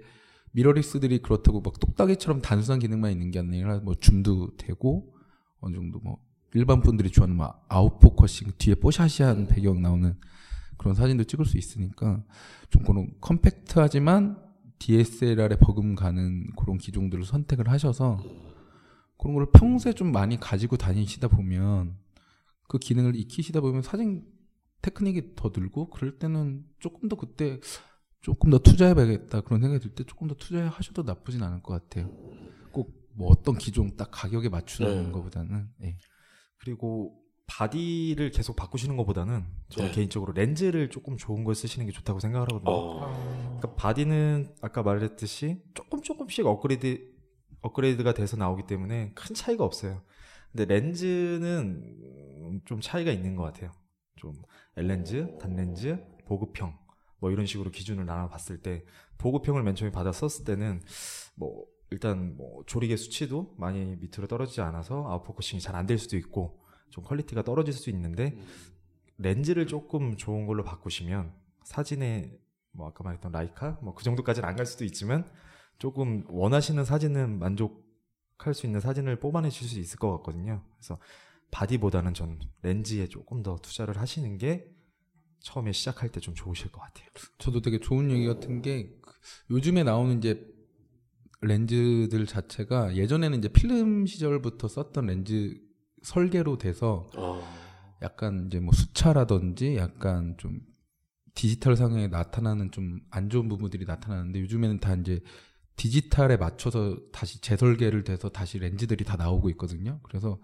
미러리스들이 0.51 1.19
그렇다고 1.19 1.61
막 1.61 1.79
똑딱이처럼 1.79 2.41
단순한 2.41 2.79
기능만 2.79 3.11
있는 3.11 3.31
게 3.31 3.39
아니라 3.39 3.79
뭐 3.79 3.93
줌도 3.95 4.55
되고 4.57 5.13
어느 5.59 5.75
정도 5.75 5.99
뭐 5.99 6.19
일반 6.53 6.81
분들이 6.81 7.09
좋아하는 7.09 7.35
막 7.35 7.65
아웃포커싱 7.69 8.53
뒤에 8.57 8.75
뽀샤시한 8.75 9.47
배경 9.47 9.81
나오는 9.81 10.15
그런 10.77 10.95
사진도 10.95 11.23
찍을 11.23 11.45
수 11.45 11.57
있으니까 11.57 12.23
좀 12.69 12.83
그런 12.83 13.11
컴팩트하지만 13.21 14.37
DSLR에 14.79 15.57
버금가는 15.57 16.51
그런 16.55 16.77
기종들을 16.77 17.25
선택을 17.25 17.69
하셔서 17.69 18.23
그런 19.17 19.35
걸 19.35 19.47
평소에 19.51 19.93
좀 19.93 20.11
많이 20.11 20.39
가지고 20.39 20.77
다니시다 20.77 21.27
보면 21.27 21.95
그 22.67 22.77
기능을 22.77 23.15
익히시다 23.15 23.61
보면 23.61 23.81
사진 23.81 24.23
테크닉이 24.88 25.36
더 25.36 25.52
늘고 25.56 25.89
그럴 25.89 26.17
때는 26.17 26.65
조금 26.80 27.10
더 27.10 27.15
그때 27.15 27.60
조금 28.21 28.50
더 28.50 28.58
투자해봐야겠다 28.60 29.41
그런 29.41 29.62
생각이 29.62 29.82
들 29.82 29.95
때 29.95 30.04
조금 30.04 30.28
더 30.28 30.36
투자하셔도 30.36 31.04
나쁘진 31.04 31.43
않을 31.43 31.62
것 31.63 31.73
같아요. 31.73 32.10
꼭 32.71 33.08
뭐 33.17 33.30
어떤 33.32 33.58
기종 33.58 33.97
딱 33.97 34.10
가격에 34.12 34.47
맞추는 34.47 35.06
네. 35.06 35.12
것보다는 35.12 35.67
예. 35.84 35.97
그리고 36.60 37.19
바디를 37.47 38.30
계속 38.32 38.56
바꾸시는 38.56 38.95
것보다는 38.97 39.43
저는 39.69 39.89
네. 39.89 39.95
개인적으로 39.95 40.34
렌즈를 40.34 40.89
조금 40.89 41.17
좋은 41.17 41.43
걸 41.43 41.56
쓰시는 41.56 41.88
게 41.88 41.91
좋다고 41.91 42.19
생각을 42.19 42.47
하거든요. 42.50 42.71
어, 42.71 43.58
그러니까 43.58 43.73
바디는 43.76 44.56
아까 44.62 44.84
말했듯이 44.84 45.63
조금 45.73 46.02
조금씩 46.02 46.45
업그레이드 46.45 47.10
업그레이드가 47.62 48.13
돼서 48.13 48.38
나오기 48.38 48.67
때문에 48.67 49.13
큰 49.15 49.34
차이가 49.34 49.63
없어요. 49.63 50.04
근데 50.52 50.65
렌즈는 50.65 52.62
좀 52.65 52.82
차이가 52.82 53.12
있는 53.12 53.36
것 53.36 53.43
같아요. 53.43 53.71
좀 54.17 54.34
L렌즈, 54.75 55.38
단렌즈, 55.39 55.97
보급형 56.25 56.77
뭐 57.19 57.32
이런 57.32 57.45
식으로 57.45 57.71
기준을 57.71 58.06
나눠봤을 58.06 58.62
때 58.62 58.84
보급형을 59.17 59.63
맨 59.63 59.75
처음에 59.75 59.91
받아 59.91 60.12
썼을 60.12 60.45
때는 60.45 60.82
뭐 61.36 61.65
일단 61.89 62.36
뭐 62.36 62.63
조리개 62.65 62.97
수치도 62.97 63.56
많이 63.58 63.95
밑으로 63.95 64.27
떨어지지 64.27 64.62
않아서 64.62 65.08
아웃포커싱이 65.08 65.62
잘 65.62 65.75
안 65.75 65.86
될 65.88 65.97
수도 65.97 66.17
있고 66.17 66.60
좀 66.89 67.03
퀄리티가 67.03 67.43
떨어질 67.43 67.73
수 67.73 67.89
있는데 67.89 68.38
렌즈를 69.17 69.65
조금 69.67 70.15
좋은 70.17 70.45
걸로 70.45 70.63
바꾸시면 70.63 71.34
사진에 71.63 72.38
뭐 72.71 72.88
아까 72.88 73.03
말했던 73.03 73.32
라이카 73.32 73.80
뭐 73.82 73.93
그 73.95 74.03
정도까지는 74.03 74.47
안 74.47 74.56
갈 74.56 74.65
수도 74.65 74.84
있지만 74.86 75.30
조금 75.80 76.23
원하시는 76.30 76.84
사진은 76.86 77.39
만족할 77.39 78.53
수 78.53 78.65
있는 78.65 78.80
사진을 78.80 79.19
뽑아내실 79.19 79.67
수 79.67 79.80
있을 79.80 79.97
것 79.99 80.12
같거든요. 80.17 80.63
그래서 80.75 80.99
바디보다는 81.51 82.13
전 82.13 82.39
렌즈에 82.62 83.07
조금 83.07 83.43
더 83.43 83.57
투자를 83.57 83.97
하시는 83.99 84.38
게 84.38 84.69
처음에 85.41 85.71
시작할 85.71 86.10
때 86.10 86.19
좀 86.19 86.33
좋으실 86.36 86.71
것 86.71 86.81
같아요. 86.81 87.07
저도 87.38 87.62
되게 87.62 87.79
좋은 87.79 88.12
얘기 88.12 88.25
같은 88.27 88.62
게그 88.62 89.12
요즘에 89.51 89.83
나오는 89.83 90.17
이제 90.17 90.45
렌즈들 91.41 92.25
자체가 92.25 92.95
예전에는 92.95 93.38
이제 93.38 93.47
필름 93.49 94.05
시절부터 94.05 94.67
썼던 94.67 95.05
렌즈 95.05 95.55
설계로 96.01 96.57
돼서 96.57 97.10
어, 97.15 97.41
약간 98.01 98.47
이제 98.47 98.60
뭐 98.60 98.73
수차라든지 98.73 99.75
약간 99.77 100.36
좀 100.38 100.60
디지털 101.36 101.75
상에 101.75 102.07
나타나는 102.07 102.71
좀 102.71 102.99
안 103.12 103.29
좋은 103.29 103.47
부분들이 103.47 103.86
나타나는데 103.86 104.41
요즘에는 104.41 104.79
다 104.79 104.95
이제 104.95 105.21
디지털에 105.77 106.37
맞춰서 106.37 106.97
다시 107.11 107.39
재설계를 107.39 108.03
돼서 108.03 108.29
다시 108.29 108.59
렌즈들이 108.59 109.05
다 109.05 109.15
나오고 109.15 109.49
있거든요. 109.51 109.99
그래서 110.03 110.39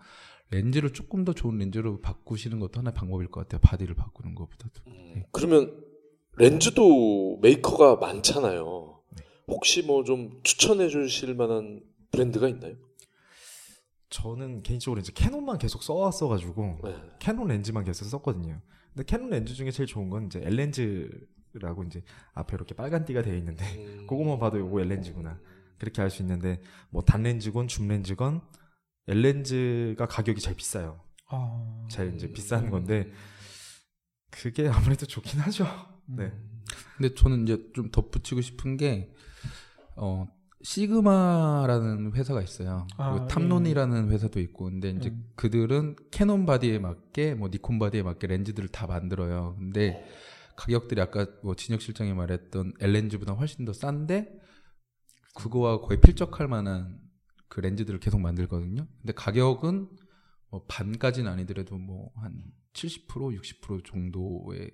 렌즈를 0.51 0.93
조금 0.93 1.25
더 1.25 1.33
좋은 1.33 1.57
렌즈로 1.57 1.99
바꾸시는 2.01 2.59
것도 2.59 2.79
하나의 2.79 2.93
방법일 2.93 3.29
것 3.29 3.41
같아요. 3.41 3.59
바디를 3.61 3.95
바꾸는 3.95 4.35
것보다도. 4.35 4.81
음, 4.87 5.23
그러면 5.31 5.83
렌즈도 6.37 7.39
메이커가 7.41 7.95
많잖아요. 7.97 9.01
혹시 9.47 9.81
뭐 9.81 10.03
좀 10.03 10.39
추천해 10.43 10.87
주실 10.87 11.33
만한 11.35 11.81
브랜드가 12.11 12.47
있나요? 12.47 12.75
저는 14.09 14.61
개인적으로 14.61 15.01
이제 15.01 15.11
캐논만 15.13 15.57
계속 15.57 15.81
써왔어가지고 15.81 16.79
네. 16.83 16.95
캐논 17.19 17.47
렌즈만 17.47 17.83
계속 17.83 18.05
썼거든요. 18.05 18.61
근데 18.93 19.03
캐논 19.05 19.31
렌즈 19.31 19.55
중에 19.55 19.71
제일 19.71 19.87
좋은 19.87 20.09
건 20.09 20.27
이제 20.27 20.39
L렌즈 20.43 21.09
라고 21.53 21.83
이제 21.83 22.03
앞에 22.33 22.55
이렇게 22.55 22.75
빨간 22.75 23.05
띠가 23.05 23.21
되어 23.21 23.35
있는데 23.35 23.63
음, 24.01 24.07
그거만 24.07 24.39
봐도 24.39 24.59
요거 24.59 24.81
L렌즈구나 24.81 25.39
그렇게 25.77 26.01
알 26.01 26.09
수 26.09 26.21
있는데 26.21 26.61
뭐 26.89 27.01
단렌즈건 27.03 27.67
줌렌즈건 27.67 28.41
L렌즈가 29.07 30.05
가격이 30.07 30.39
제일 30.41 30.55
비싸요. 30.55 31.01
아, 31.29 31.87
제일 31.89 32.15
이제 32.15 32.31
비싼 32.31 32.69
건데 32.69 33.11
그게 34.29 34.67
아무래도 34.67 35.05
좋긴 35.05 35.39
하죠. 35.41 35.65
네. 36.07 36.31
근데 36.97 37.13
저는 37.13 37.43
이제 37.43 37.69
좀 37.73 37.91
덧붙이고 37.91 38.41
싶은 38.41 38.77
게, 38.77 39.11
어, 39.95 40.27
시그마라는 40.63 42.13
회사가 42.13 42.41
있어요. 42.41 42.87
아, 42.97 43.11
그리고 43.11 43.27
탐론이라는 43.27 44.09
회사도 44.09 44.39
있고, 44.39 44.65
근데 44.65 44.89
이제 44.91 45.09
음. 45.09 45.25
그들은 45.35 45.95
캐논 46.11 46.45
body에 46.45 46.79
맞게, 46.79 47.35
뭐 47.35 47.49
니콘 47.49 47.79
body에 47.79 48.01
맞게 48.03 48.27
렌즈들을 48.27 48.69
다 48.69 48.87
만들어요. 48.87 49.55
근데 49.59 50.05
가격들이 50.55 51.01
아까 51.01 51.27
뭐 51.43 51.55
진혁 51.55 51.81
실장이 51.81 52.13
말했던 52.13 52.73
L렌즈보다 52.79 53.33
훨씬 53.33 53.65
더 53.65 53.73
싼데, 53.73 54.39
그거와 55.35 55.81
거의 55.81 55.99
필적할 55.99 56.47
만한 56.47 56.99
그 57.47 57.59
렌즈들을 57.59 57.99
계속 57.99 58.19
만들거든요. 58.19 58.87
근데 59.01 59.13
가격은 59.13 59.89
뭐 60.49 60.65
반까지는 60.67 61.31
아니더라도 61.31 61.77
뭐 61.77 62.11
한 62.15 62.43
70% 62.73 63.39
60% 63.61 63.85
정도의 63.85 64.71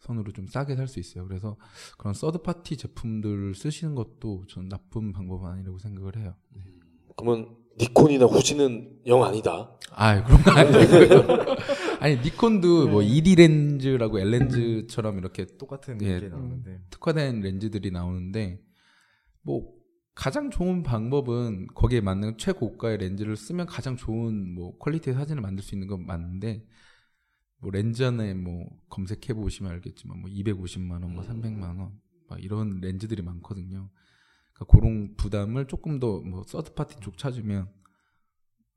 선으로 0.00 0.32
좀 0.32 0.46
싸게 0.46 0.76
살 0.76 0.88
수 0.88 0.98
있어요. 0.98 1.26
그래서 1.26 1.56
그런 1.98 2.14
third 2.14 2.38
party 2.42 2.76
제품들 2.76 3.54
쓰시는 3.54 3.94
것도 3.94 4.46
전 4.48 4.68
나쁜 4.68 5.12
방법은 5.12 5.50
아니라고 5.50 5.78
생각을 5.78 6.16
해요. 6.16 6.34
그러면 7.16 7.56
니콘이나 7.80 8.26
후지는 8.26 9.00
영 9.06 9.24
아니다. 9.24 9.70
아, 9.92 10.22
그런 10.22 10.42
거 10.42 10.50
아니고요. 10.50 11.56
아니 12.00 12.16
니콘도 12.16 12.88
뭐 12.88 13.02
네. 13.02 13.08
2D 13.08 13.36
렌즈라고 13.38 14.20
L 14.20 14.30
렌즈처럼 14.30 15.18
이렇게 15.18 15.46
똑같은 15.58 16.00
예. 16.02 16.20
게 16.20 16.28
나오는데 16.28 16.80
특화된 16.90 17.40
렌즈들이 17.40 17.90
나오는데 17.90 18.60
뭐 19.42 19.72
가장 20.14 20.50
좋은 20.50 20.82
방법은 20.82 21.68
거기에 21.74 22.00
맞는 22.00 22.36
최고가의 22.36 22.98
렌즈를 22.98 23.36
쓰면 23.36 23.66
가장 23.66 23.96
좋은 23.96 24.54
뭐 24.54 24.76
quality의 24.78 25.14
사진을 25.14 25.40
만들 25.42 25.62
수 25.64 25.74
있는 25.74 25.88
건 25.88 26.04
맞는데 26.06 26.64
뭐 27.58 27.70
렌즈 27.70 28.02
하나에 28.02 28.34
뭐 28.34 28.66
검색해 28.88 29.34
보시면 29.34 29.72
알겠지만 29.72 30.20
뭐 30.20 30.30
250만 30.30 31.02
원, 31.02 31.14
뭐 31.14 31.24
300만 31.24 31.78
원, 31.78 31.92
막 32.28 32.42
이런 32.42 32.80
렌즈들이 32.80 33.22
많거든요. 33.22 33.90
그러니까 34.60 34.66
그런 34.66 35.14
부담을 35.16 35.66
조금 35.66 35.98
더 35.98 36.20
뭐 36.22 36.42
third 36.46 36.74
party 36.74 37.00
쪽 37.00 37.16
찾으면 37.16 37.68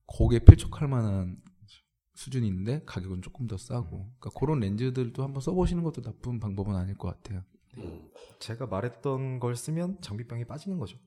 거기에 0.07 0.39
필적할 0.39 0.87
만한 0.87 1.37
수준인데 2.15 2.83
가격은 2.85 3.21
조금 3.23 3.47
더 3.47 3.57
싸고, 3.57 4.11
그러니까 4.19 4.39
그런 4.39 4.59
렌즈들도 4.59 5.23
한번 5.23 5.41
써보시는 5.41 5.83
것도 5.83 6.01
나쁜 6.03 6.39
방법은 6.39 6.75
아닐 6.75 6.95
것 6.97 7.07
같아요. 7.07 7.43
음. 7.77 8.07
제가 8.39 8.67
말했던 8.67 9.39
걸 9.39 9.55
쓰면 9.55 9.97
장비병이 10.01 10.45
빠지는 10.45 10.77
거죠. 10.77 10.97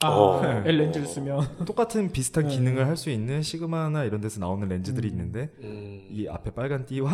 아, 0.00 0.08
어. 0.08 0.44
L 0.66 0.76
렌즈를 0.76 1.06
쓰면 1.06 1.64
똑같은 1.64 2.12
비슷한 2.12 2.48
네. 2.48 2.56
기능을 2.56 2.86
할 2.86 2.96
수 2.96 3.08
있는 3.08 3.40
시그마나 3.40 4.04
이런 4.04 4.20
데서 4.20 4.40
나오는 4.40 4.68
렌즈들이 4.68 5.08
음. 5.08 5.10
있는데 5.12 5.54
음. 5.60 6.08
이 6.10 6.28
앞에 6.28 6.50
빨간 6.52 6.84
띠와 6.84 7.10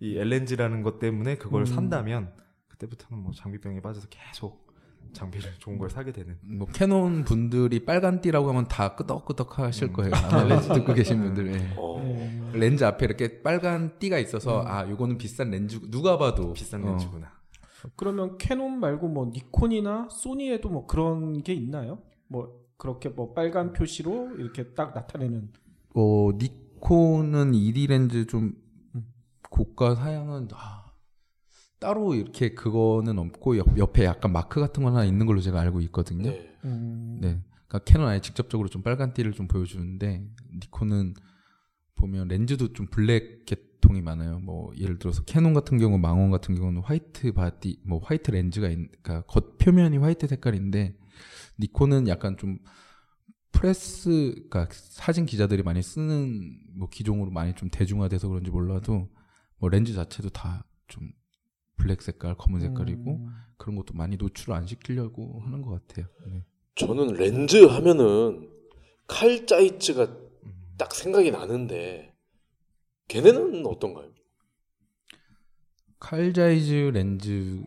이 0.00 0.18
L렌즈라는 0.18 0.82
것 0.82 0.98
때문에 0.98 1.36
그걸 1.36 1.62
음. 1.62 1.66
산다면 1.66 2.34
그때부터는 2.66 3.22
뭐 3.22 3.32
장비병에 3.32 3.80
빠져서 3.80 4.08
계속 4.10 4.67
장비를 5.12 5.50
좋은 5.58 5.78
걸 5.78 5.90
사게 5.90 6.12
되는 6.12 6.36
뭐 6.42 6.66
캐논 6.72 7.24
분들이 7.24 7.84
빨간 7.84 8.20
띠라고 8.20 8.48
하면 8.50 8.66
다 8.68 8.94
끄덕끄덕 8.94 9.58
하실 9.58 9.88
음. 9.88 9.92
거예요. 9.92 10.12
아마 10.14 10.44
렌즈 10.44 10.68
듣고 10.68 10.94
계신 10.94 11.22
분들. 11.22 11.54
예. 11.54 11.74
어. 11.76 12.00
네. 12.02 12.50
렌즈 12.54 12.84
앞에 12.84 13.04
이렇게 13.04 13.42
빨간 13.42 13.98
띠가 13.98 14.18
있어서 14.18 14.64
아 14.66 14.88
요거는 14.88 15.18
비싼 15.18 15.50
렌즈 15.50 15.80
누가 15.90 16.18
봐도 16.18 16.52
비싼 16.52 16.84
어, 16.84 16.90
렌즈구나. 16.90 17.32
그러면 17.96 18.38
캐논 18.38 18.80
말고 18.80 19.08
뭐 19.08 19.30
니콘이나 19.32 20.08
소니에도 20.10 20.68
뭐 20.68 20.86
그런 20.86 21.42
게 21.42 21.52
있나요? 21.52 21.98
뭐 22.26 22.60
그렇게 22.76 23.08
뭐 23.08 23.34
빨간 23.34 23.72
표시로 23.72 24.36
이렇게 24.38 24.72
딱 24.74 24.94
나타내는 24.94 25.50
어, 25.94 26.30
니콘은 26.36 27.52
2D 27.52 27.88
렌즈 27.88 28.26
좀 28.26 28.54
고가 29.50 29.94
사양은 29.94 30.48
아, 30.52 30.77
따로 31.78 32.14
이렇게 32.14 32.54
그거는 32.54 33.18
없고 33.18 33.56
옆, 33.58 33.78
옆에 33.78 34.04
약간 34.04 34.32
마크 34.32 34.60
같은 34.60 34.82
거 34.82 34.90
하나 34.90 35.04
있는 35.04 35.26
걸로 35.26 35.40
제가 35.40 35.60
알고 35.60 35.80
있거든요. 35.82 36.30
네. 36.30 36.54
음, 36.64 37.18
네. 37.20 37.40
그러니까 37.66 37.78
캐논 37.84 38.08
아예 38.08 38.20
직접적으로 38.20 38.68
좀 38.68 38.82
빨간 38.82 39.12
띠를 39.12 39.32
좀 39.32 39.46
보여주는데 39.46 40.24
니콘은 40.54 41.14
보면 41.94 42.28
렌즈도 42.28 42.72
좀 42.72 42.86
블랙 42.86 43.44
계통이 43.44 44.00
많아요. 44.02 44.40
뭐 44.40 44.72
예를 44.76 44.98
들어서 44.98 45.22
캐논 45.24 45.54
같은 45.54 45.78
경우 45.78 45.98
망원 45.98 46.30
같은 46.30 46.54
경우는 46.54 46.82
화이트 46.82 47.32
body 47.32 47.80
뭐 47.84 48.00
화이트 48.02 48.30
렌즈가 48.30 48.68
있, 48.68 48.76
그러니까 49.02 49.22
겉 49.26 49.58
표면이 49.58 49.98
화이트 49.98 50.26
색깔인데 50.26 50.96
니콘은 51.60 52.08
약간 52.08 52.36
좀 52.36 52.58
프레스 53.52 54.34
그러니까 54.50 54.68
사진 54.72 55.26
기자들이 55.26 55.62
많이 55.62 55.82
쓰는 55.82 56.58
뭐 56.76 56.88
기종으로 56.88 57.30
많이 57.30 57.54
좀 57.54 57.68
대중화돼서 57.70 58.28
그런지 58.28 58.50
몰라도 58.50 59.08
뭐 59.58 59.68
렌즈 59.68 59.92
자체도 59.92 60.30
다 60.30 60.68
좀 60.88 61.12
블랙 61.78 62.02
색깔, 62.02 62.36
검은 62.36 62.60
색깔이고 62.60 63.10
음, 63.16 63.28
그런 63.56 63.76
것도 63.76 63.94
많이 63.94 64.16
노출을 64.16 64.54
안 64.54 64.66
시키려고 64.66 65.40
하는 65.44 65.62
것 65.62 65.86
같아요. 65.86 66.06
네. 66.26 66.44
저는 66.74 67.14
렌즈 67.14 67.64
하면은 67.64 68.50
칼 69.06 69.46
짜이츠가 69.46 70.14
딱 70.76 70.94
생각이 70.94 71.30
나는데 71.30 72.14
걔네는 73.08 73.66
어떤가요? 73.66 74.12
칼 75.98 76.32
자이즈 76.32 76.90
렌즈 76.92 77.64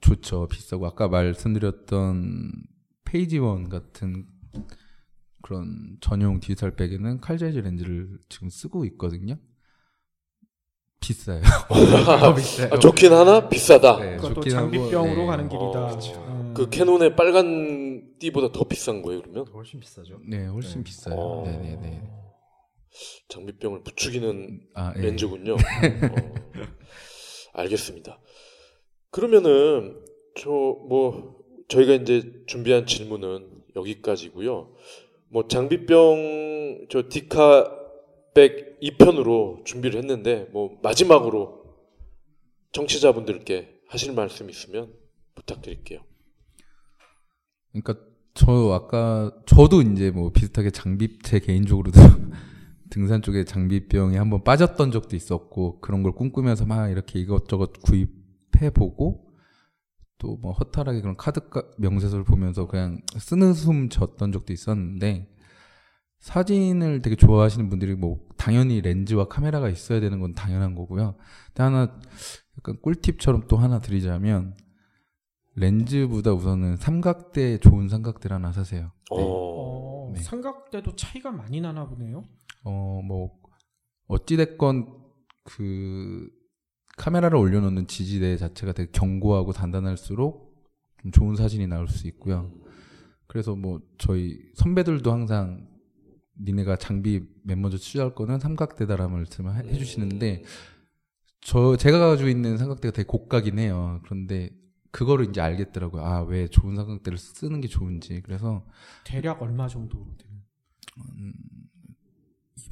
좋죠. 0.00 0.46
비싸고 0.48 0.86
아까 0.86 1.08
말씀드렸던 1.08 2.52
페이즈 3.04 3.38
원 3.38 3.68
같은 3.68 4.26
그런 5.42 5.98
전용 6.00 6.40
디지털 6.40 6.74
back에는 6.74 7.20
칼자이즈 7.20 7.58
렌즈를 7.58 8.18
지금 8.28 8.48
쓰고 8.48 8.84
있거든요. 8.86 9.36
비싸요. 11.06 11.40
더 11.68 12.34
비싸요. 12.34 12.68
아, 12.72 12.78
좋긴 12.78 13.12
하나 13.12 13.48
비싸다. 13.48 13.98
네, 13.98 14.16
그것도 14.16 14.34
좋긴 14.34 14.56
하고, 14.56 14.70
장비병으로 14.72 15.16
네. 15.16 15.26
가는 15.26 15.48
길이다. 15.48 15.84
어, 15.86 15.94
그쵸. 15.96 16.12
음. 16.28 16.54
그 16.54 16.68
캐논의 16.70 17.16
빨간 17.16 18.14
띠보다 18.18 18.52
더 18.52 18.64
비싼 18.64 19.02
거예요, 19.02 19.22
그러면? 19.22 19.46
훨씬 19.52 19.80
비싸죠. 19.80 20.20
네, 20.28 20.46
훨씬 20.46 20.78
네. 20.78 20.84
비싸요. 20.84 21.14
어. 21.16 21.44
네네네. 21.46 22.02
장비병을 23.28 23.82
부추기는 23.82 24.60
아, 24.74 24.92
예. 24.96 25.00
렌즈군요. 25.02 25.54
어, 25.58 25.58
알겠습니다. 27.54 28.20
그러면은 29.10 30.00
저 30.36 30.50
뭐 30.50 31.36
저희가 31.68 31.94
이제 31.94 32.22
준비한 32.46 32.86
질문은 32.86 33.48
여기까지고요. 33.76 34.74
뭐 35.30 35.48
장비병 35.48 36.86
저 36.90 37.08
디카 37.08 37.70
백 38.34 38.80
2편으로 38.80 39.64
준비를 39.64 39.98
했는데 39.98 40.48
뭐 40.52 40.78
마지막으로 40.82 41.64
청취자분들께 42.72 43.82
하실 43.88 44.12
말씀 44.12 44.50
있으면 44.50 44.92
부탁드릴게요. 45.34 46.00
그러니까 47.72 47.96
저 48.34 48.72
아까 48.72 49.32
저도 49.46 49.82
이제 49.82 50.10
뭐 50.10 50.32
비슷하게 50.32 50.70
장비 50.70 51.18
제 51.20 51.38
개인적으로도 51.38 51.98
등산 52.90 53.22
쪽에 53.22 53.44
장비병에 53.44 54.18
한번 54.18 54.42
빠졌던 54.44 54.90
적도 54.90 55.16
있었고 55.16 55.80
그런 55.80 56.02
걸 56.02 56.12
꿈꾸면서 56.12 56.66
막 56.66 56.90
이렇게 56.90 57.20
이것저것 57.20 57.72
구입해 57.82 58.70
보고 58.74 59.24
또 60.18 60.36
뭐 60.40 60.52
허탈하게 60.52 61.00
그런 61.00 61.16
카드 61.16 61.40
명세서를 61.78 62.24
보면서 62.24 62.66
그냥 62.66 63.00
쓰는 63.18 63.52
숨 63.52 63.88
졌던 63.88 64.32
적도 64.32 64.52
있었는데 64.52 65.28
사진을 66.24 67.02
되게 67.02 67.16
좋아하시는 67.16 67.68
분들이 67.68 67.94
뭐 67.94 68.18
당연히 68.38 68.80
렌즈와 68.80 69.28
카메라가 69.28 69.68
있어야 69.68 70.00
되는 70.00 70.20
건 70.20 70.32
당연한 70.32 70.74
거고요. 70.74 71.16
근데 71.48 71.62
하나 71.62 72.00
약간 72.58 72.80
꿀팁처럼 72.80 73.46
또 73.46 73.58
하나 73.58 73.78
드리자면 73.78 74.56
렌즈보다 75.54 76.32
우선은 76.32 76.78
삼각대 76.78 77.58
좋은 77.58 77.90
삼각대 77.90 78.30
하나 78.30 78.52
사세요. 78.52 78.90
어, 79.10 79.20
어, 79.20 80.12
네. 80.14 80.22
삼각대도 80.22 80.96
차이가 80.96 81.30
많이 81.30 81.60
나나 81.60 81.86
보네요. 81.86 82.22
어, 82.64 83.02
뭐, 83.04 83.30
어찌 84.06 84.38
됐건, 84.38 84.88
그, 85.44 86.30
카메라를 86.96 87.36
올려놓는 87.36 87.86
지지대 87.86 88.38
자체가 88.38 88.72
되게 88.72 88.90
견고하고 88.92 89.52
단단할수록 89.52 90.54
좀 91.02 91.12
좋은 91.12 91.36
사진이 91.36 91.66
나올 91.66 91.86
수 91.86 92.08
있고요. 92.08 92.50
그래서 93.26 93.54
뭐 93.54 93.80
저희 93.98 94.38
선배들도 94.54 95.12
항상 95.12 95.73
니네가 96.40 96.76
장비 96.76 97.22
맨 97.42 97.60
먼저 97.60 97.76
취할 97.78 98.14
거는 98.14 98.40
삼각대다라는 98.40 99.12
말씀을 99.12 99.54
해- 99.56 99.68
해주시는데 99.72 100.42
저 101.40 101.76
제가 101.76 101.98
가지고 101.98 102.28
있는 102.28 102.56
삼각대가 102.58 102.92
되게 102.92 103.06
고가긴 103.06 103.58
해요. 103.58 104.00
그런데 104.04 104.50
그거를 104.90 105.26
이제 105.28 105.40
알겠더라고요. 105.40 106.02
아 106.02 106.22
왜 106.24 106.46
좋은 106.48 106.74
삼각대를 106.76 107.18
쓰는 107.18 107.60
게 107.60 107.68
좋은지. 107.68 108.20
그래서 108.24 108.64
대략 109.04 109.42
얼마 109.42 109.68
정도 109.68 109.98
되는? 110.18 111.32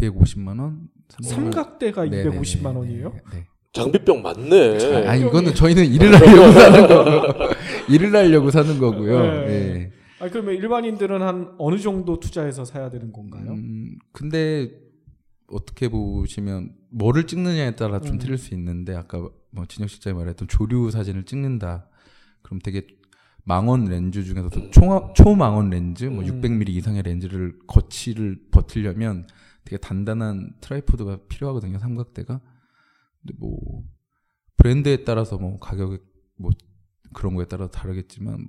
250만 0.01 0.59
원. 0.61 0.89
300만 1.09 1.25
원. 1.25 1.53
삼각대가 1.53 2.05
네, 2.07 2.25
250만 2.25 2.63
네, 2.63 2.73
네, 2.73 2.79
원이에요? 2.79 3.15
네. 3.33 3.47
장비병 3.73 4.23
맞네. 4.23 5.07
아 5.09 5.15
이거는 5.15 5.55
저희는 5.55 5.87
일을 5.87 6.15
하려고 6.15 6.53
사는 6.53 6.87
거고 6.89 7.55
일을 7.89 8.15
하려고 8.15 8.51
사는 8.51 8.79
거고요. 8.79 9.23
네. 9.47 9.49
예. 9.49 9.93
아 10.23 10.29
그러면 10.29 10.55
일반인들은 10.55 11.21
한 11.21 11.53
어느 11.59 11.79
정도 11.79 12.21
투자해서 12.21 12.65
사야 12.65 12.91
되는 12.91 13.13
건가요? 13.13 13.55
음, 13.55 13.99
근데 14.13 14.71
어떻게 15.49 15.89
보시면 15.89 16.77
뭐를 16.91 17.27
찍느냐에 17.27 17.75
따라 17.75 18.01
좀 18.01 18.15
음. 18.15 18.19
틀릴 18.19 18.39
수 18.39 18.55
있는데 18.55 18.95
아까 18.95 19.19
뭐 19.51 19.67
진혁 19.67 19.91
실장이 19.91 20.17
말했던 20.17 20.47
조류 20.47 20.93
사진을 20.93 21.25
찍는다. 21.25 21.89
그럼 22.43 22.61
되게 22.61 22.87
망원 23.43 23.87
렌즈 23.87 24.23
중에서도 24.23 24.71
초, 24.71 25.13
초망원 25.17 25.71
렌즈, 25.71 26.05
뭐 26.05 26.23
음. 26.23 26.41
600mm 26.41 26.69
이상의 26.69 27.03
렌즈를 27.03 27.59
거치를 27.67 28.47
버틸려면 28.53 29.27
되게 29.65 29.77
단단한 29.77 30.55
tripod가 30.61 31.19
필요하거든요. 31.29 31.81
삼각대가. 31.81 32.41
근데 33.21 33.35
뭐 33.41 33.83
브랜드에 34.57 35.03
따라서 35.03 35.37
뭐 35.37 35.59
가격이 35.59 35.99
뭐 36.37 36.53
그런 37.13 37.35
거에 37.35 37.47
따라 37.47 37.67
다르겠지만 37.67 38.47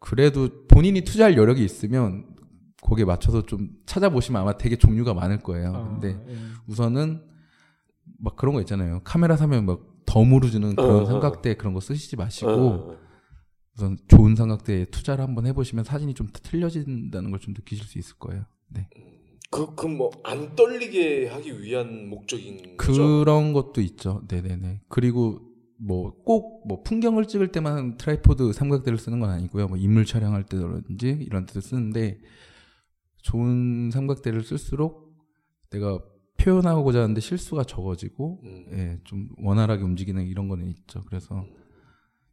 그래도 0.00 0.66
본인이 0.68 1.02
투자할 1.02 1.36
여력이 1.36 1.64
있으면 1.64 2.26
거기에 2.82 3.04
맞춰서 3.04 3.42
좀 3.44 3.70
찾아보시면 3.86 4.40
아마 4.40 4.56
되게 4.56 4.76
종류가 4.76 5.14
많을 5.14 5.40
거예요. 5.40 5.74
아, 5.74 5.88
근데 5.88 6.08
예. 6.28 6.36
우선은 6.66 7.22
막 8.18 8.36
그런 8.36 8.54
거 8.54 8.60
있잖아요. 8.60 9.00
카메라 9.04 9.36
사면 9.36 9.66
막 9.66 9.80
덤으로 10.06 10.48
주는 10.48 10.74
그런 10.74 10.90
어, 10.90 11.02
어. 11.02 11.04
삼각대 11.04 11.54
그런 11.54 11.74
거 11.74 11.80
쓰시지 11.80 12.16
마시고 12.16 12.50
어. 12.50 12.96
우선 13.76 13.96
좋은 14.08 14.34
삼각대에 14.36 14.86
투자를 14.86 15.22
한번 15.24 15.46
해보시면 15.46 15.84
사진이 15.84 16.14
좀 16.14 16.28
틀려진다는 16.32 17.30
걸 17.30 17.38
좀 17.40 17.54
느끼실 17.54 17.84
수 17.86 17.98
있을 17.98 18.16
거예요. 18.18 18.44
네. 18.68 18.88
그, 19.50 19.74
그 19.74 19.86
뭐, 19.86 20.10
안 20.24 20.54
떨리게 20.56 21.28
하기 21.28 21.62
위한 21.62 22.08
목적인 22.08 22.76
거죠? 22.76 22.92
그런 23.20 23.52
것도 23.54 23.80
있죠. 23.80 24.22
네네네. 24.28 24.82
그리고 24.88 25.40
뭐 25.80 26.14
꼭 26.14 26.48
뭐 26.48 26.82
풍경을 26.82 27.26
찍을 27.26 27.52
때만 27.52 27.96
tripod 27.98 28.52
삼각대를 28.52 28.98
쓰는 28.98 29.20
건 29.20 29.30
아니고요. 29.30 29.68
뭐 29.68 29.76
인물 29.76 30.04
촬영할 30.04 30.44
때든지 30.44 31.18
이런 31.20 31.46
때도 31.46 31.60
쓰는데 31.60 32.20
좋은 33.22 33.90
삼각대를 33.92 34.42
쓸수록 34.42 35.16
내가 35.70 36.00
표현하고자 36.38 37.02
하는데 37.02 37.20
실수가 37.20 37.64
적어지고 37.64 38.40
음. 38.44 38.66
예, 38.72 39.00
좀 39.04 39.28
원활하게 39.38 39.82
움직이는 39.82 40.26
이런 40.26 40.48
거는 40.48 40.66
있죠. 40.68 41.02
그래서 41.06 41.44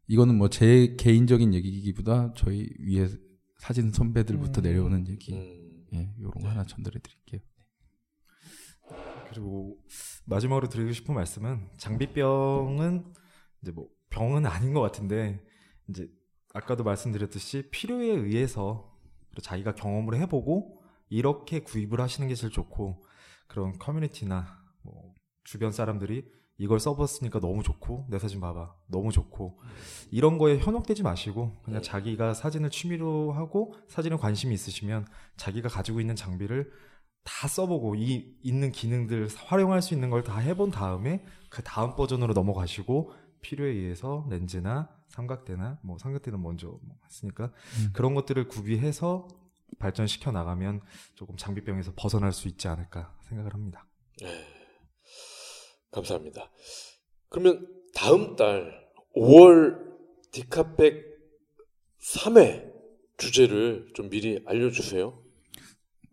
이거는 0.08 0.36
뭐 0.38 0.48
제 0.50 0.96
개인적인 0.98 1.54
얘기기보다 1.54 2.34
저희 2.36 2.70
위에 2.80 3.08
사진 3.58 3.92
선배들부터 3.92 4.62
음. 4.62 4.64
내려오는 4.64 5.08
얘기, 5.08 5.34
음. 5.34 5.86
예, 5.94 6.14
요런 6.20 6.34
거 6.44 6.50
하나 6.50 6.64
전달해 6.66 7.00
드릴게요. 7.00 7.42
그리고 9.30 9.78
마지막으로 10.26 10.70
드리고 10.70 10.92
싶은 10.92 11.16
말씀은 11.16 11.70
장비병은 11.78 13.06
이제 13.66 13.72
뭐 13.72 13.88
병은 14.12 14.46
아닌 14.46 14.74
것 14.74 14.82
같은데 14.82 15.44
이제 15.90 16.08
아까도 16.54 16.84
말씀드렸듯이 16.84 17.70
필요에 17.72 18.06
의해서 18.06 18.96
자기가 19.42 19.74
경험을 19.74 20.20
해보고 20.22 20.82
이렇게 21.10 21.62
구입을 21.62 22.00
하시는 22.00 22.28
게 22.28 22.36
제일 22.36 22.54
좋고 22.54 23.04
그런 23.48 23.78
커뮤니티나 23.80 24.46
뭐 24.84 25.14
주변 25.44 25.72
사람들이 25.72 26.30
이걸 26.58 26.80
써봤으니까 26.80 27.40
너무 27.40 27.64
좋고 27.64 28.06
내 28.10 28.20
사진 28.20 28.40
봐봐 28.40 28.76
너무 28.88 29.12
좋고 29.12 29.60
이런 30.12 30.38
거에 30.38 30.58
현혹되지 30.60 31.04
마시고 31.04 31.62
그냥 31.64 31.82
자기가 31.82 32.34
사진을 32.36 32.70
취미로 32.70 33.34
하고 33.34 33.74
사진에 33.90 34.16
관심이 34.16 34.54
있으시면 34.54 35.08
자기가 35.38 35.70
가지고 35.70 36.00
있는 36.00 36.16
장비를 36.16 36.72
다 37.26 37.48
써보고 37.48 37.96
이 37.96 38.38
있는 38.44 38.72
기능들 38.72 39.28
활용할 39.36 39.82
수 39.82 39.96
있는 39.96 40.10
걸 40.12 40.24
다 40.24 40.38
해본 40.38 40.72
다음에 40.72 41.26
그 41.50 41.62
다음 41.64 41.96
버전으로 41.96 42.34
넘어가시고 42.34 43.12
필요에 43.46 43.70
의해서 43.70 44.26
렌즈나 44.32 44.90
삼각대나 45.10 45.80
뭐 45.84 46.00
삼각대는 46.00 46.42
먼저 46.42 46.68
뭐 46.68 46.98
했으니까 47.06 47.46
음. 47.46 47.92
그런 47.94 48.16
것들을 48.16 48.48
구비해서 48.48 49.28
발전시켜 49.78 50.32
나가면 50.32 50.82
조금 51.14 51.38
장비병에서 51.38 51.94
벗어날 51.96 52.32
수 52.32 52.48
있지 52.48 52.68
않을까 52.68 53.16
생각을 53.22 53.54
합니다. 53.54 53.88
네. 54.20 54.28
감사합니다. 55.92 56.52
그러면 57.30 57.68
다음 57.94 58.36
달 58.36 58.90
5월 59.16 59.78
디카백 60.32 61.06
3회 62.02 62.74
주제를 63.18 63.92
좀 63.94 64.10
미리 64.10 64.44
알려주세요. 64.48 65.22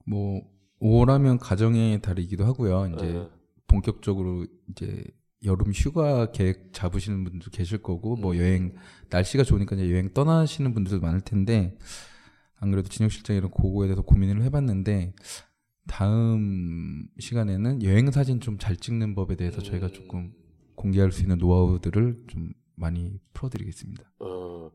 뭐 0.07 0.43
5월하면 0.83 1.39
가정의 1.41 2.03
달이기도 2.03 2.45
하고요. 2.45 2.93
이제 2.95 3.07
네. 3.07 3.29
본격적으로 3.69 4.47
이제 4.71 5.03
여름 5.45 5.73
휴가 5.73 6.31
계획 6.33 6.73
잡으시는 6.73 7.25
분도 7.25 7.51
계실 7.51 7.79
거고 7.83 8.17
뭐 8.17 8.33
음. 8.33 8.39
여행 8.39 8.75
날씨가 9.11 9.45
좋으니까 9.45 9.77
이제 9.77 9.91
여행 9.91 10.13
떠나시는 10.13 10.73
분들도 10.75 11.01
많을 11.01 11.21
텐데 11.21 11.77
안 12.57 12.71
그래도 12.71 12.89
진혁 12.89 13.11
실장이랑 13.11 13.51
그거에 13.51 13.89
대해서 13.89 14.03
고민을 14.03 14.43
해봤는데 14.43 15.15
다음 15.89 17.07
시간에는 17.19 17.83
여행 17.83 18.11
사진 18.11 18.41
좀 18.41 18.57
잘 18.59 18.77
찍는 18.77 19.15
법에 19.15 19.35
대해서 19.37 19.61
저희가 19.61 19.87
음. 19.87 19.93
조금 19.93 20.33
공개할 20.77 21.11
수 21.13 21.23
있는 21.23 21.39
노하우들을 21.39 22.25
좀 22.29 22.53
많이 22.77 23.19
풀어드리겠습니다. 23.35 24.03
어. 24.21 24.71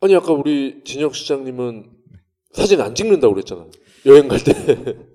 아니 0.00 0.14
아까 0.14 0.32
우리 0.32 0.82
진혁 0.84 1.14
시장님은 1.14 1.90
사진 2.52 2.80
안 2.80 2.94
찍는다고 2.94 3.34
그랬잖아. 3.34 3.66
여행 4.06 4.28
갈 4.28 4.42
때. 4.42 4.52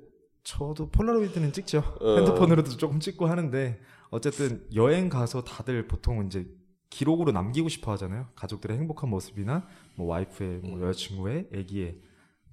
저도 0.44 0.90
폴라로이드는 0.90 1.54
찍죠. 1.54 1.80
어. 2.00 2.16
핸드폰으로도 2.18 2.72
조금 2.78 3.00
찍고 3.00 3.28
하는데 3.28 3.80
어쨌든 4.12 4.68
여행 4.76 5.10
가서 5.10 5.44
다들 5.44 5.88
보통 5.88 6.26
이제 6.26 6.46
기록으로 6.90 7.32
남기고 7.32 7.70
싶어 7.70 7.92
하잖아요. 7.94 8.28
가족들의 8.36 8.78
행복한 8.78 9.10
모습이나 9.10 9.66
뭐 9.96 10.08
와이프의 10.08 10.60
뭐 10.60 10.78
음. 10.78 10.82
여자친구의 10.84 11.50
아기의 11.56 12.02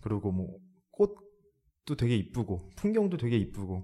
그리고 0.00 0.30
뭐 0.30 0.56
꽃도 0.92 1.96
되게 1.98 2.16
이쁘고 2.16 2.70
풍경도 2.76 3.16
되게 3.16 3.36
이쁘고 3.36 3.82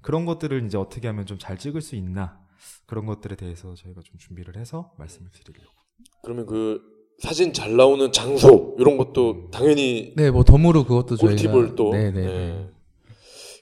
그런 0.00 0.24
것들을 0.24 0.64
이제 0.64 0.78
어떻게 0.78 1.08
하면 1.08 1.26
좀 1.26 1.38
잘 1.38 1.58
찍을 1.58 1.80
수 1.82 1.96
있나 1.96 2.40
그런 2.86 3.04
것들에 3.06 3.34
대해서 3.34 3.74
저희가 3.74 4.00
좀 4.02 4.16
준비를 4.18 4.56
해서 4.56 4.94
말씀을 4.96 5.30
드리려고. 5.32 5.74
그러면 6.22 6.46
그 6.46 6.80
사진 7.18 7.52
잘 7.52 7.76
나오는 7.76 8.12
장소 8.12 8.76
이런 8.78 8.96
것도 8.96 9.50
당연히 9.50 10.12
네, 10.16 10.30
뭐 10.30 10.44
덤으로 10.44 10.84
그것도 10.84 11.16
저희가 11.16 11.42
꿀팁을 11.42 11.74
또 11.74 11.90
네네. 11.90 12.20
네. 12.20 12.70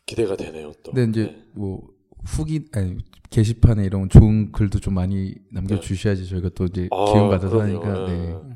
기대가 0.05 0.37
되네요. 0.37 0.73
또. 0.83 0.93
근데 0.93 1.23
이제 1.23 1.33
네. 1.33 1.45
뭐 1.55 1.94
후기 2.27 2.67
아니 2.73 2.99
게시판에 3.31 3.85
이런 3.85 4.09
좋은 4.09 4.53
글도 4.53 4.79
좀 4.81 4.95
많이 4.95 5.35
남겨주셔야지 5.53 6.29
저희가 6.29 6.51
또 6.55 6.65
이제 6.67 6.89
아, 6.93 7.13
기운 7.13 7.29
받아서 7.29 7.57
그럼요. 7.59 7.83
하니까. 7.85 8.07
네. 8.07 8.29
예. 8.31 8.55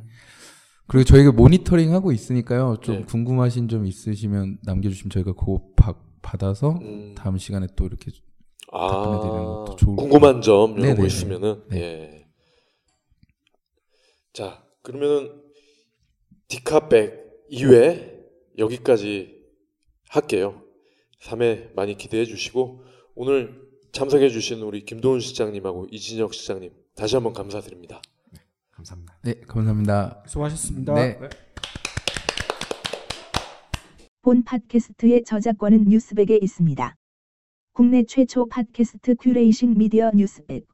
그리고 0.87 1.05
저희가 1.05 1.33
모니터링 1.33 1.93
하고 1.93 2.13
있으니까요. 2.13 2.79
좀 2.81 2.97
네. 3.01 3.03
궁금하신 3.05 3.69
점 3.69 3.85
있으시면 3.87 4.59
남겨주시면 4.65 5.11
저희가 5.11 5.33
그거 5.35 5.63
바- 5.77 5.95
받아서 6.23 6.79
음. 6.81 7.15
다음 7.15 7.37
시간에 7.39 7.67
또 7.77 7.87
이렇게 7.87 8.11
아, 8.73 8.89
답변해드리는 8.89 9.45
것도 9.45 9.77
좋을 9.77 9.97
궁금한 9.97 10.41
점 10.43 10.71
이런 10.73 10.81
거 10.81 10.87
네네네. 10.87 11.07
있으면은 11.07 11.63
네. 11.71 11.79
예. 11.81 12.29
자 14.33 14.63
그러면은 14.83 15.43
디카백 16.49 17.49
2회 17.51 18.19
여기까지 18.59 19.37
할게요. 20.09 20.63
3회 21.23 21.75
많이 21.75 21.97
기대해 21.97 22.25
주시고 22.25 22.83
오늘 23.21 23.69
참석해 23.91 24.29
주신 24.29 24.63
우리 24.63 24.85
김도훈 24.85 25.19
시장님하고 25.19 25.89
이진혁 25.91 26.33
시장님 26.33 26.71
다시 26.95 27.17
한번 27.17 27.33
감사드립니다. 27.33 28.01
감사합니다. 28.71 29.19
네 29.25 29.41
감사합니다. 29.41 30.23
수고하셨습니다. 30.29 30.95
네. 30.95 31.19
본 34.23 34.45
팟캐스트의 34.45 35.25
저작권은 35.25 35.87
뉴스백에 35.89 36.39
있습니다. 36.41 36.95
국내 37.73 38.05
최초 38.05 38.47
팟캐스트 38.47 39.17
큐레이싱 39.17 39.75
미디어 39.77 40.13
뉴스백 40.15 40.69